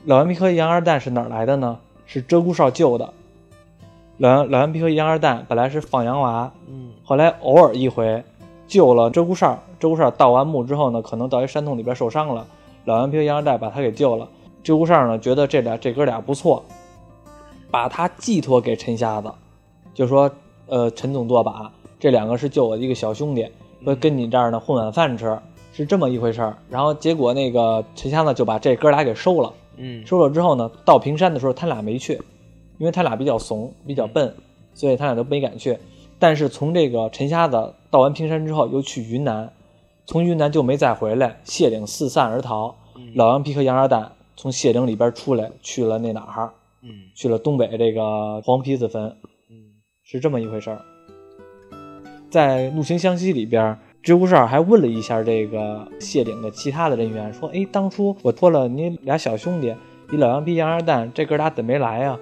[0.04, 1.78] 老羊皮和羊二蛋是哪儿来的呢？
[2.04, 3.14] 是鹧鸪哨救的。
[4.18, 8.22] 老羊老羊皮和羊二蛋本来是放羊娃，嗯后来偶尔一回
[8.68, 12.46] 救了鹧鸪哨，鹧鸪哨盗完墓之后呢，可能到一山洞里边受伤了，
[12.84, 14.28] 老羊皮和羊二蛋把他给救了。
[14.62, 16.62] 鹧鸪哨呢觉得这俩这哥俩不错，
[17.70, 19.32] 把他寄托给陈瞎子，
[19.96, 20.30] 就说
[20.66, 23.48] 呃陈总舵把这两个是救我的一个小兄弟，
[23.82, 25.38] 说跟你这儿呢混碗饭吃，
[25.72, 26.58] 是这么一回事儿。
[26.68, 29.50] 然后结果那个陈瞎子就把这哥俩给收了。
[29.78, 32.20] 嗯收了之后呢，到平山的时候他俩没去，
[32.76, 34.34] 因为他俩比较怂，比较笨，
[34.74, 35.78] 所以他俩都没敢去。
[36.18, 39.50] 但是从这个陈瞎子到完平山之后，又去云南，
[40.04, 42.74] 从云南就没再回来，谢岭四散而逃。
[43.14, 46.52] 老羊皮和羊二蛋从谢岭里边出来，去了那哪儿？
[46.82, 49.16] 嗯去了东北这个黄皮子坟，嗯
[50.08, 50.80] 是这么一回事儿。
[52.30, 59.74] 在《怒晴湘西》里边，鹧鸪哨还问了一下这个谢岭的其他的人员，说：“哎，当初我托了你俩小兄弟，
[60.12, 62.16] 一老羊皮羊二蛋，这哥俩怎没来呀？”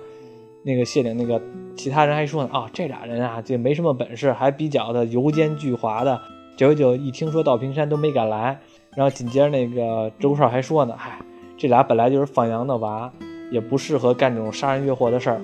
[0.65, 1.39] 那个谢岭那个
[1.77, 6.19] 其他人还说呢：“啊，这俩人啊，就没什么本事，还比较的油尖巨滑的。”
[6.57, 8.59] 九九一听说到平山都没敢来，
[8.97, 11.19] 然后紧接着那个鹧鸪哨还说呢：“嗨，
[11.59, 13.13] 这俩本来就是放羊的娃，
[13.51, 15.41] 也不适合干这种杀人越货的事儿，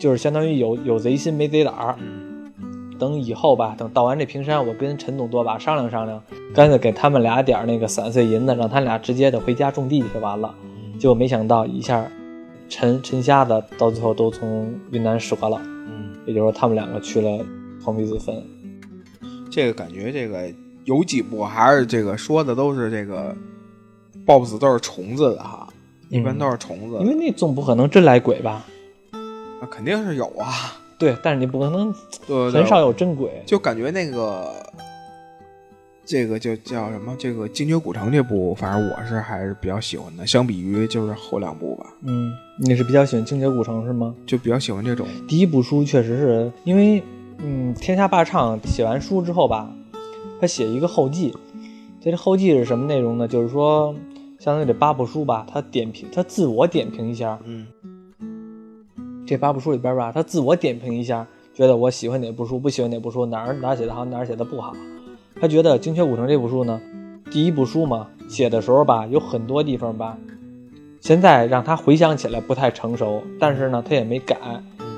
[0.00, 2.26] 就是相当于有有贼心没贼胆儿。”嗯
[2.98, 6.22] 等以后吧，等到完这平山，我跟陈总多把商量商量，
[6.54, 10.54] 干脆给他们俩点儿那个散碎银子，让他俩直接的回家种地就完了。
[10.98, 12.06] 结果没想到一下，
[12.68, 17.42] 陈陈瞎子到最后都从云南折了，嗯，也就是说他们两个去了
[17.82, 18.36] 黄皮子坟。
[19.50, 20.52] 这个感觉这个
[20.84, 23.34] 有几部还是这个说的都是这个
[24.26, 25.66] BOSS 都是虫子的哈，
[26.10, 28.62] 一般都是虫子，因为那总不可能真来鬼吧？
[29.60, 31.92] 那肯定是有啊，对，但是你不可能
[32.52, 33.42] 很少有真鬼。
[33.46, 34.50] 就感觉那个
[36.04, 37.14] 这个就叫什么？
[37.18, 44.14] 这个《精绝古城》这部，反正我是还是比较喜欢的，相比于就是后两部吧，嗯，你是比较喜欢《精绝古城》是吗？
[44.26, 45.06] 就比较喜欢这种。
[45.28, 47.02] 第一部书确实是因为，
[47.38, 49.70] 嗯，天下霸唱写完书之后吧，
[50.40, 51.32] 他写一个后记，
[52.00, 53.28] 这个后记是什么内容呢？
[53.28, 53.94] 就是说，
[54.38, 57.66] 相当于这八部书吧，他点评，他自我点评一下嗯
[59.30, 61.24] 这八部书里边吧，他自我点评一下，
[61.54, 64.74] 觉得我喜欢哪部书，不喜欢哪部书，哪儿哪儿写的好，哪儿写的不好。
[65.40, 66.80] 他觉得《精绝古城》这部书呢，
[67.30, 70.18] 第一部书嘛，写的时候吧，有很多地方吧，
[70.98, 74.36] 现在让他回想起来不太成熟，但是呢，他也没改，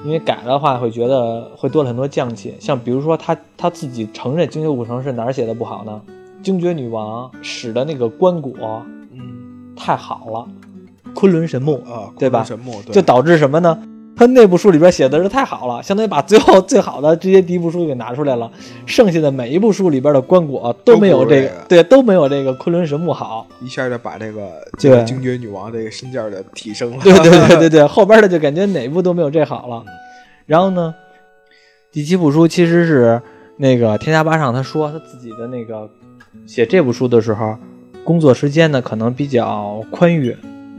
[0.02, 2.54] 因为改的话会觉得会多了很多匠气。
[2.58, 6.00] 像比如说他他自己承认《精绝古城》是哪儿写的不好呢？
[6.42, 8.80] 精绝女王使的那个棺椁
[9.12, 10.48] 嗯太好了，
[11.14, 13.78] 昆仑神木，啊，对吧神木就导致什么呢？
[14.14, 18.50] 他那部书里边写的是太好了，相当于把最后最好的这些第一部书给拿出来了，
[18.86, 23.46] 剩下的每一部书里边的棺椁都没有这个对，都没有这个昆仑神木好。
[23.60, 24.48] 一下就把这个
[24.78, 26.98] 对这个精绝女王这个身价的提升了。
[27.02, 29.82] 对对对对 对，后边的就感觉哪部都没有这好了。
[30.46, 30.94] 然后呢，
[31.90, 33.20] 第七部书其实是
[33.56, 35.88] 那个天下八上他说他自己的那个
[36.46, 37.56] 写这部书的时候，
[38.04, 40.36] 工作时间呢可能比较宽裕，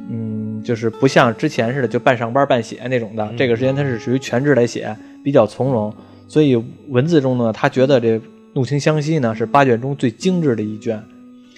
[0.10, 5.94] 嗯，就是不像之前似的就半上班半写那种的，这个时间他是属于全职来写，比较从容。
[6.28, 6.56] 所以
[6.90, 8.18] 文字中呢，他觉得这
[8.54, 11.04] 《怒晴湘西》呢是八卷中最精致的一卷，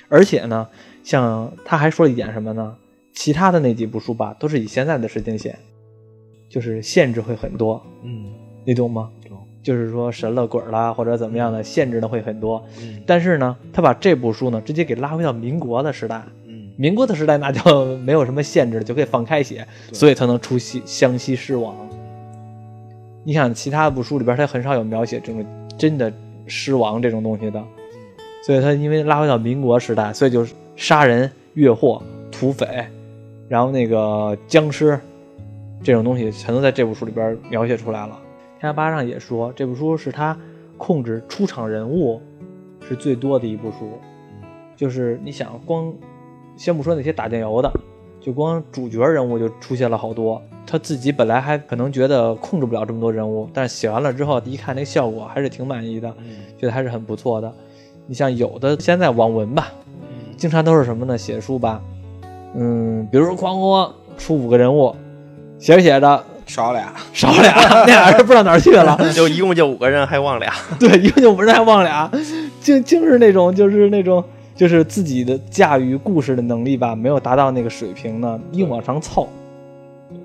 [0.09, 0.67] 而且呢，
[1.03, 2.75] 像他还说了一点什么呢？
[3.13, 5.55] 其他的那几部书吧，都是以现在的时间写，
[6.49, 8.25] 就是限制会很多，嗯
[8.65, 9.09] 你懂吗？
[9.29, 12.63] 懂就是说神了鬼了或者怎么样的限制呢会很多。
[12.79, 16.44] 嗯但是呢，他把这部书呢直接给拉回到民国的时代，嗯
[16.75, 21.75] 民国的时代那就 没有什么限制了，就可以放开写，所以才能出西湘西狮王。
[23.23, 25.45] 你想其他部书里边，他很少有描写这种
[25.77, 26.11] 真的
[26.45, 27.63] 狮王这种东西的，
[28.45, 32.85] 所以他因为拉回到民国时代，所以就是杀人、越货、土匪，
[33.47, 34.99] 然后那个僵尸
[35.83, 38.19] 这种东西，全都在这部书里边描写出来了。
[38.59, 40.37] 天下八上也说，这部书是他
[40.77, 42.21] 控制出场人物
[42.87, 43.89] 是最多的一部书，
[44.75, 45.91] 就是你想光
[46.57, 47.71] 先不说那些打酱油的，
[48.21, 50.41] 就光主角人物就出现了好多。
[50.67, 57.53] 他自己本来还可能觉得控制不了这么多人物，但是写完了之后，一看那个效果还是挺满意的，嗯觉得还是很不错的。
[58.07, 59.67] 你像有的现在网文吧，
[60.37, 61.17] 经常都是什么呢？
[61.17, 61.81] 写书吧，
[62.55, 64.95] 嗯，比如说哐哐出五个人物，
[65.59, 68.97] 写着写着少俩，少俩，那俩人不知道哪儿去了。
[69.13, 70.51] 就一共就五个人，还忘俩。
[70.79, 72.09] 对，一共就五个人还忘俩，
[72.59, 74.23] 竟竟是那种就是那种
[74.55, 79.27] 就是自己的驾驭故事的能力吧，没有达到那个水平呢，硬往上凑，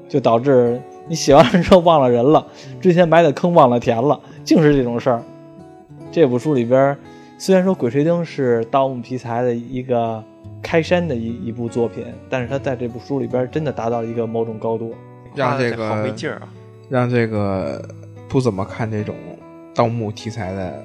[0.09, 2.47] 就导致你写完之后忘了人了，
[2.81, 5.23] 之前埋的坑忘了填了，竟是这种事儿。
[6.13, 6.97] 这部书里边，
[7.39, 10.23] 虽然说《鬼吹灯》是盗墓题材的一个
[10.63, 14.95] 开山的一一部作品，但是它在这部书里边真的达到了一个某种高度。
[15.35, 16.49] 让这个好没个劲儿啊！
[16.89, 17.81] 让这个
[18.29, 19.15] 不怎么看这种
[19.75, 20.85] 盗墓题材的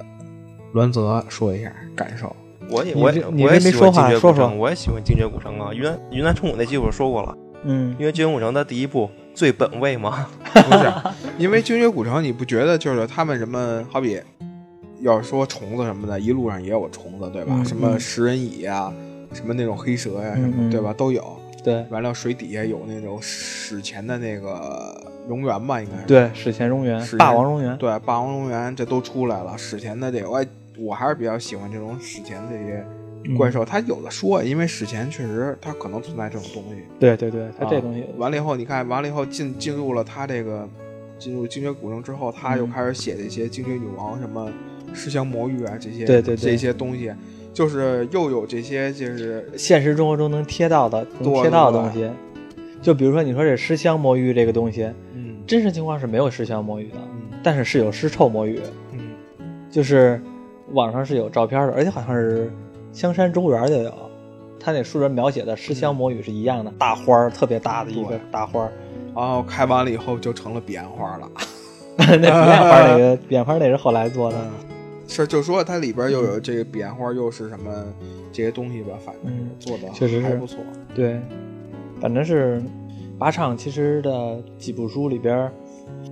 [0.73, 2.35] 栾泽说一下感受。
[2.67, 5.73] 你我也我也我也喜欢这没说话精绝古说说城，我也喜欢精绝古城啊。
[5.73, 10.91] 云南云南虫谷那集我说过了，嗯因为精绝古城的第一部最本位嘛， 不是，
[11.37, 14.19] 因为精绝古城，你不觉得就是他们什么，好比
[15.01, 17.53] 要说虫子什么的，一路上也有虫子，对吧？
[17.57, 18.91] 嗯什么嗯食人蚁呀、
[19.33, 20.93] 什么那种黑蛇呀、什么，对吧？
[20.93, 21.23] 都有。
[21.63, 24.95] 对完了，水底下有那种史前的那个
[25.27, 26.05] 蝾螈吧，应该是。
[26.05, 27.75] 对，史前蝾螈，霸王蝾螈。
[27.77, 29.57] 对，霸王蝾螈这都出来了。
[29.57, 30.47] 史前的这个，我也
[30.77, 32.85] 我还是比较喜欢这种史前这些
[33.25, 33.63] 嗯怪兽。
[33.65, 36.83] 它有的说，因为史前确实它可能存在这种东西。
[36.99, 40.67] 对对对，它这啊东西，完了以后，你看完了以后进进入了他这个
[41.17, 44.51] 进入精绝古城之后，他又嗯开始写这些精绝女王什么
[44.93, 47.11] 尸香魔域啊这些对对对这些东西，
[47.53, 52.09] 就是又有这些就是现实生活中能贴到的、能贴到的东西。
[52.81, 54.83] 就比如说，你说这尸香魔芋这个东西，
[55.15, 58.59] 嗯真实情况是没有尸香魔芋的，嗯但是是有尸臭魔芋，
[58.93, 58.99] 嗯
[59.71, 60.21] 就是
[60.73, 62.51] 网上是有照片的，而且好像是
[62.91, 63.91] 香山中园就有。
[64.59, 68.71] 他那书里描写的尸香魔语是一样的，大花儿特别大的一个大花儿，
[69.15, 71.29] 然后开完了以后就成了彼岸花了。
[71.97, 74.51] 那彼岸花那个 彼岸花那是后来做的，嗯，
[75.07, 77.71] 是就说它里边又有这个彼岸花，又是什么
[78.31, 80.57] 这些东西吧，反正嗯是做的确实还不错。
[80.95, 81.21] 对，
[82.01, 82.59] 反正是
[83.19, 85.51] 八唱其实的几部书里边，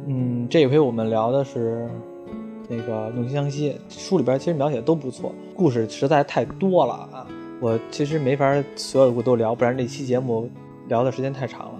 [0.05, 1.89] 嗯，这回我们聊的是
[2.67, 7.27] 那个《怒晴湘西》，书里边其实描写都不错，故事实在太多了啊，
[7.59, 10.49] 我其实没法所有的故事都聊，不然这期节目
[10.87, 11.75] 聊的时间太长了。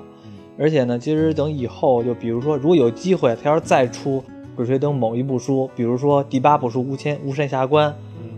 [0.58, 4.20] 而且呢，其实等以后，就比如说，如果有机会，他要是再出
[4.56, 7.90] 《鬼吹灯》某一部书，比如说第八部书《巫千巫山峡关》，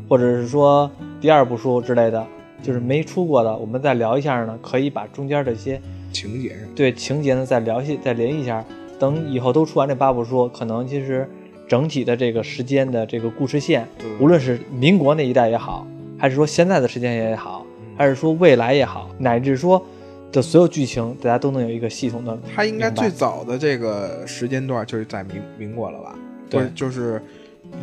[0.08, 0.90] 或者是说
[1.20, 2.26] 第二部书之类的，
[2.64, 5.82] 就是没出过的，我们再聊一下呢，可以把中间这些
[6.14, 8.64] 情节上，对情节呢再聊一再联系一下。
[8.98, 11.30] 等以后都出完这八部书，可能其实
[11.68, 13.88] 整体的这个时间的这个故事线，
[14.20, 15.86] 无论是民国那一代也好，
[16.18, 17.66] 还是说现在的时间也好，
[17.98, 19.84] 还是说未来也好，乃至说
[20.32, 22.38] 的所有剧情，大家都能有一个系统的。
[22.54, 26.16] 它应该最早的这个时间段就是在民民国了吧？
[26.50, 26.70] 对。
[26.76, 27.22] 就是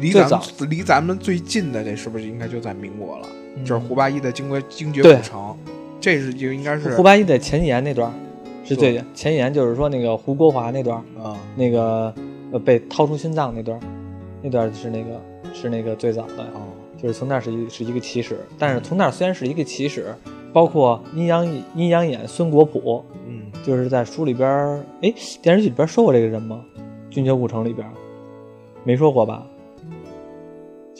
[0.01, 3.27] 离咱们离咱们最近的这是不是应该就在民国了？
[3.57, 3.65] 嗯。
[3.65, 5.57] 就是胡八一的精绝精绝古城，
[6.01, 8.15] 这是就应该是胡八一的前言那段儿
[8.65, 11.37] 是最前言，就是说那个胡国华那段儿，啊。
[11.57, 12.15] 那个
[12.53, 13.81] 呃被掏出心脏那段，
[14.43, 15.21] 那段是那个
[15.53, 16.45] 是那个最早的。
[16.45, 20.15] 哦就是从那儿是一是一个起始，但是从那儿虽然是一个起始，
[20.53, 21.45] 包括阴阳
[21.75, 26.65] 阴阳眼孙国普，嗯就是在书里边儿，哎，电视剧里边说过这个人吗？
[27.13, 27.85] 《军校故城》里边
[28.85, 29.45] 没说过吧？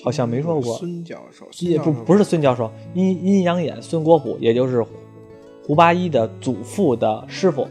[0.03, 0.77] 好像没说过。
[0.79, 4.85] 孙教授，也不不是孙教授，阴阴阳眼孙国普，也就是
[5.65, 7.69] 胡八一的祖父的师傅，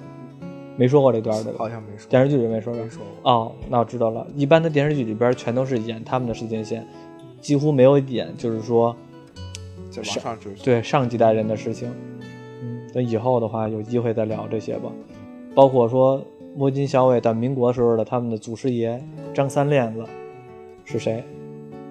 [0.78, 1.59] 没说过这段对吧？
[1.59, 2.09] 好像没说。
[2.09, 2.84] 电视剧里没说过。
[2.84, 3.32] 没说过。
[3.32, 4.26] 哦，那我知道了。
[4.36, 6.86] 一般的电视剧里边全都是演他们的时间线，
[7.39, 8.95] 几乎没有演就是说
[9.89, 11.91] 就往上就是对上几代人的事情。
[12.63, 14.91] 嗯，等以后的话有机会再聊这些吧，
[15.53, 16.24] 包括说
[16.55, 19.01] 摸金校尉到民国时候的他们的祖师爷
[19.34, 20.03] 张三链子
[20.86, 21.24] 是谁，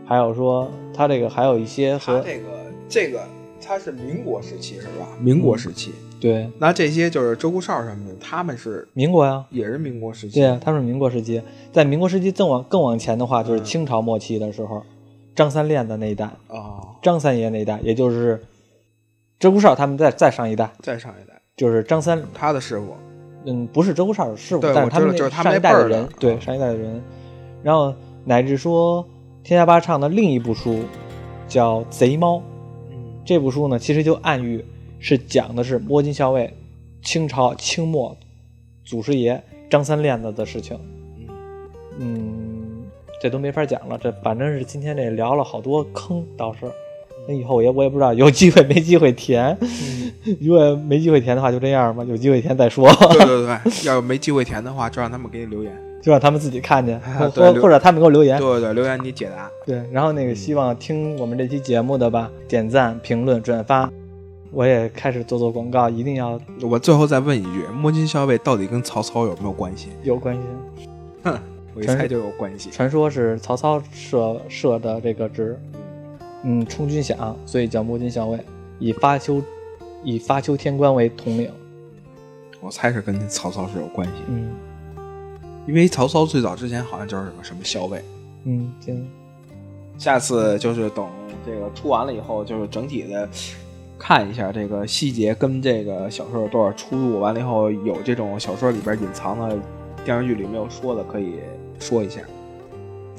[0.05, 2.47] 还有说他这个还有一些和这个
[2.89, 3.21] 这个
[3.61, 5.07] 他是民国时期是吧？
[5.21, 6.51] 民国时期，对。
[6.59, 9.45] 那这些就是鹧鸪哨什么的，他们是民国呀。
[9.51, 10.41] 也是民国时期。
[10.41, 11.43] 对啊，他们是民国时期，
[11.73, 14.83] 在民国时期更往更往前的话，就是清朝末期的时候，
[15.35, 18.39] 张三链的那一代，啊，张三爷那一代，也就是
[19.41, 22.95] 鹧鸪哨他们再再上一代，再上一代，就是张三，他的师傅。
[23.47, 27.03] 嗯，不是鹧鸪哨师傅，但是他们就是他上一代的人，对啊上一代的人，
[27.63, 27.95] 然后
[28.27, 29.03] 乃至说
[29.43, 30.81] 天下八唱的另一部书
[31.49, 32.37] 叫《贼猫》，
[32.91, 32.97] 嗯。
[33.25, 34.63] 这部书呢，其实就暗喻
[35.01, 36.55] 是讲的是摸金校尉
[37.03, 38.17] 清朝清末
[38.85, 40.79] 祖师爷张三链子的事情。
[41.99, 42.85] 嗯，
[43.21, 43.99] 这都没法讲了。
[43.99, 46.71] 这反正是今天这聊了好多坑，倒是。
[47.29, 49.57] 那以后也我也不知道有机会没机会填，
[50.41, 55.77] 如果没机会填的话就这样吧，有机会填再说，对对对，要是没机会填的话，就让他们给你留言。
[56.03, 56.99] 就让他们自己看见，
[57.35, 58.39] 或或者他们给我留言。
[58.39, 59.51] 对对对，留言你解答。
[59.67, 63.93] 对，然后那个希望听我们这期节目的吧，点赞、评论、转发。
[64.51, 69.89] 我也开始做做广告，一定要我最后再问一句，摸金校尉到底跟曹操有没有关系？
[70.03, 70.43] 有关系。
[71.25, 71.39] 哼
[71.75, 72.69] 我一猜就有关系。
[72.71, 75.57] 传说是曹操设设的这个职，
[76.43, 78.41] 嗯，充军饷，所以叫摸金校尉，
[78.81, 79.41] 以发丘
[80.03, 81.49] 以发丘天官为统领。
[82.61, 84.51] 我猜是跟曹操是有关系，嗯
[85.67, 88.03] 因为曹操最早之前好像就是个什么校尉。
[88.45, 89.09] 嗯，行，
[89.97, 91.07] 下次就是等
[91.47, 93.29] 这个出完了以后，就是整体的
[94.01, 97.21] 看一下这个细节跟这个小说有多少出入。
[97.21, 99.57] 完了以后，有这种小说里边隐藏的
[100.05, 101.35] 电视剧里没有说的，可以
[101.79, 102.23] 说一下。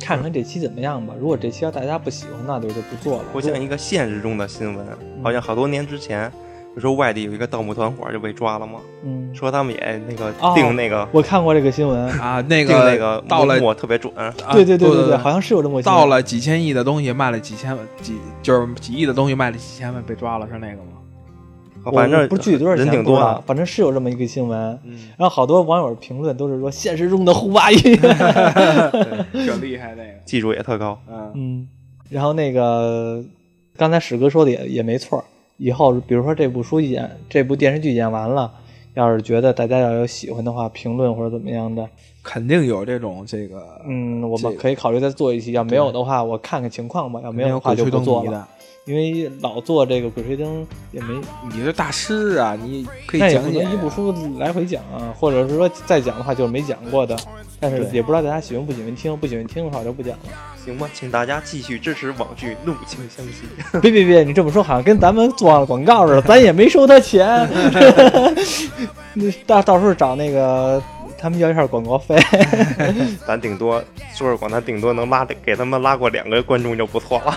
[0.02, 1.14] 看看这期怎么样吧。
[1.20, 3.24] 如果这期要大家不喜欢，那就就不做了。
[3.32, 4.84] 不像一个现实中的新闻，
[5.22, 6.32] 好像好多年之前，
[6.76, 12.08] 就说外地有一个盗墓团伙就被抓了嘛，嗯，说他们也那个哦定那个我看过这个新闻。
[12.20, 21.92] 啊，那个那个盗了墨墨特别准，啊对对对对对，好像是有这么个新闻到了几千亿的东西卖了几千万，几就是几亿的东西卖了几千万被抓了，是那个吗？
[21.92, 23.42] 反正不是具体多少钱人挺多的。
[23.48, 24.80] 反正是有这么一个新闻。
[24.86, 27.76] 嗯，然后好多网友评论都是说现实中的胡八一。
[27.76, 28.00] 挺
[29.60, 30.14] 厉害那个。
[30.24, 31.02] 技术也特高。
[31.10, 31.68] 嗯，嗯，
[32.08, 33.24] 然后那个
[33.76, 35.26] 刚才史哥说的也也没错儿，
[35.62, 38.52] 以后比如说这部书演这部电视剧演完了，
[38.96, 41.88] 要是觉得大家要有喜欢的话，评论或者怎么样的，
[42.24, 45.52] 肯定有这种这个嗯，我们可以考虑再做一期。
[45.52, 48.48] 要没有的话，我看看情况吧；要没有的话，就不做了。
[48.86, 51.14] 因为老做这个鬼吹灯也没，
[51.54, 57.16] 你是大师啊，你可以讲解能一部书来回讲啊，或者是说再讲的话就是没讲过的，
[57.60, 60.24] 但是也不知道大家喜欢不喜欢听，不喜欢听的话就不讲了。
[60.66, 63.78] 行吧，请大家继续支持网剧《怒晴湘西》。
[63.82, 67.48] 别别别，你这么说好像跟咱们做了广告似的，咱也没收他钱。
[69.14, 70.82] 那到到时候找那个
[71.22, 72.16] 他们要一下广告费。
[73.28, 73.82] 咱顶多
[74.16, 77.32] 就是管咱顶多能拉给他们拉过两个观众就不错了。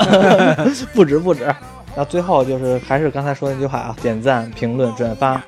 [0.94, 1.54] 不止不止。
[1.94, 5.42] 那最后就是还是刚才说那句话啊点赞评论转发。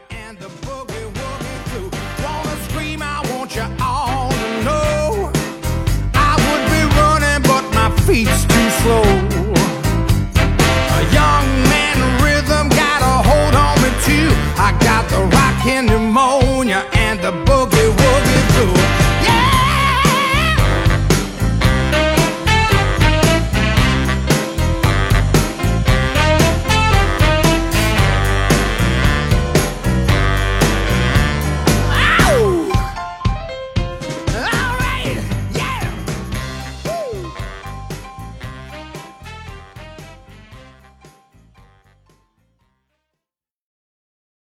[15.09, 17.86] The rockin' pneumonia and the boogie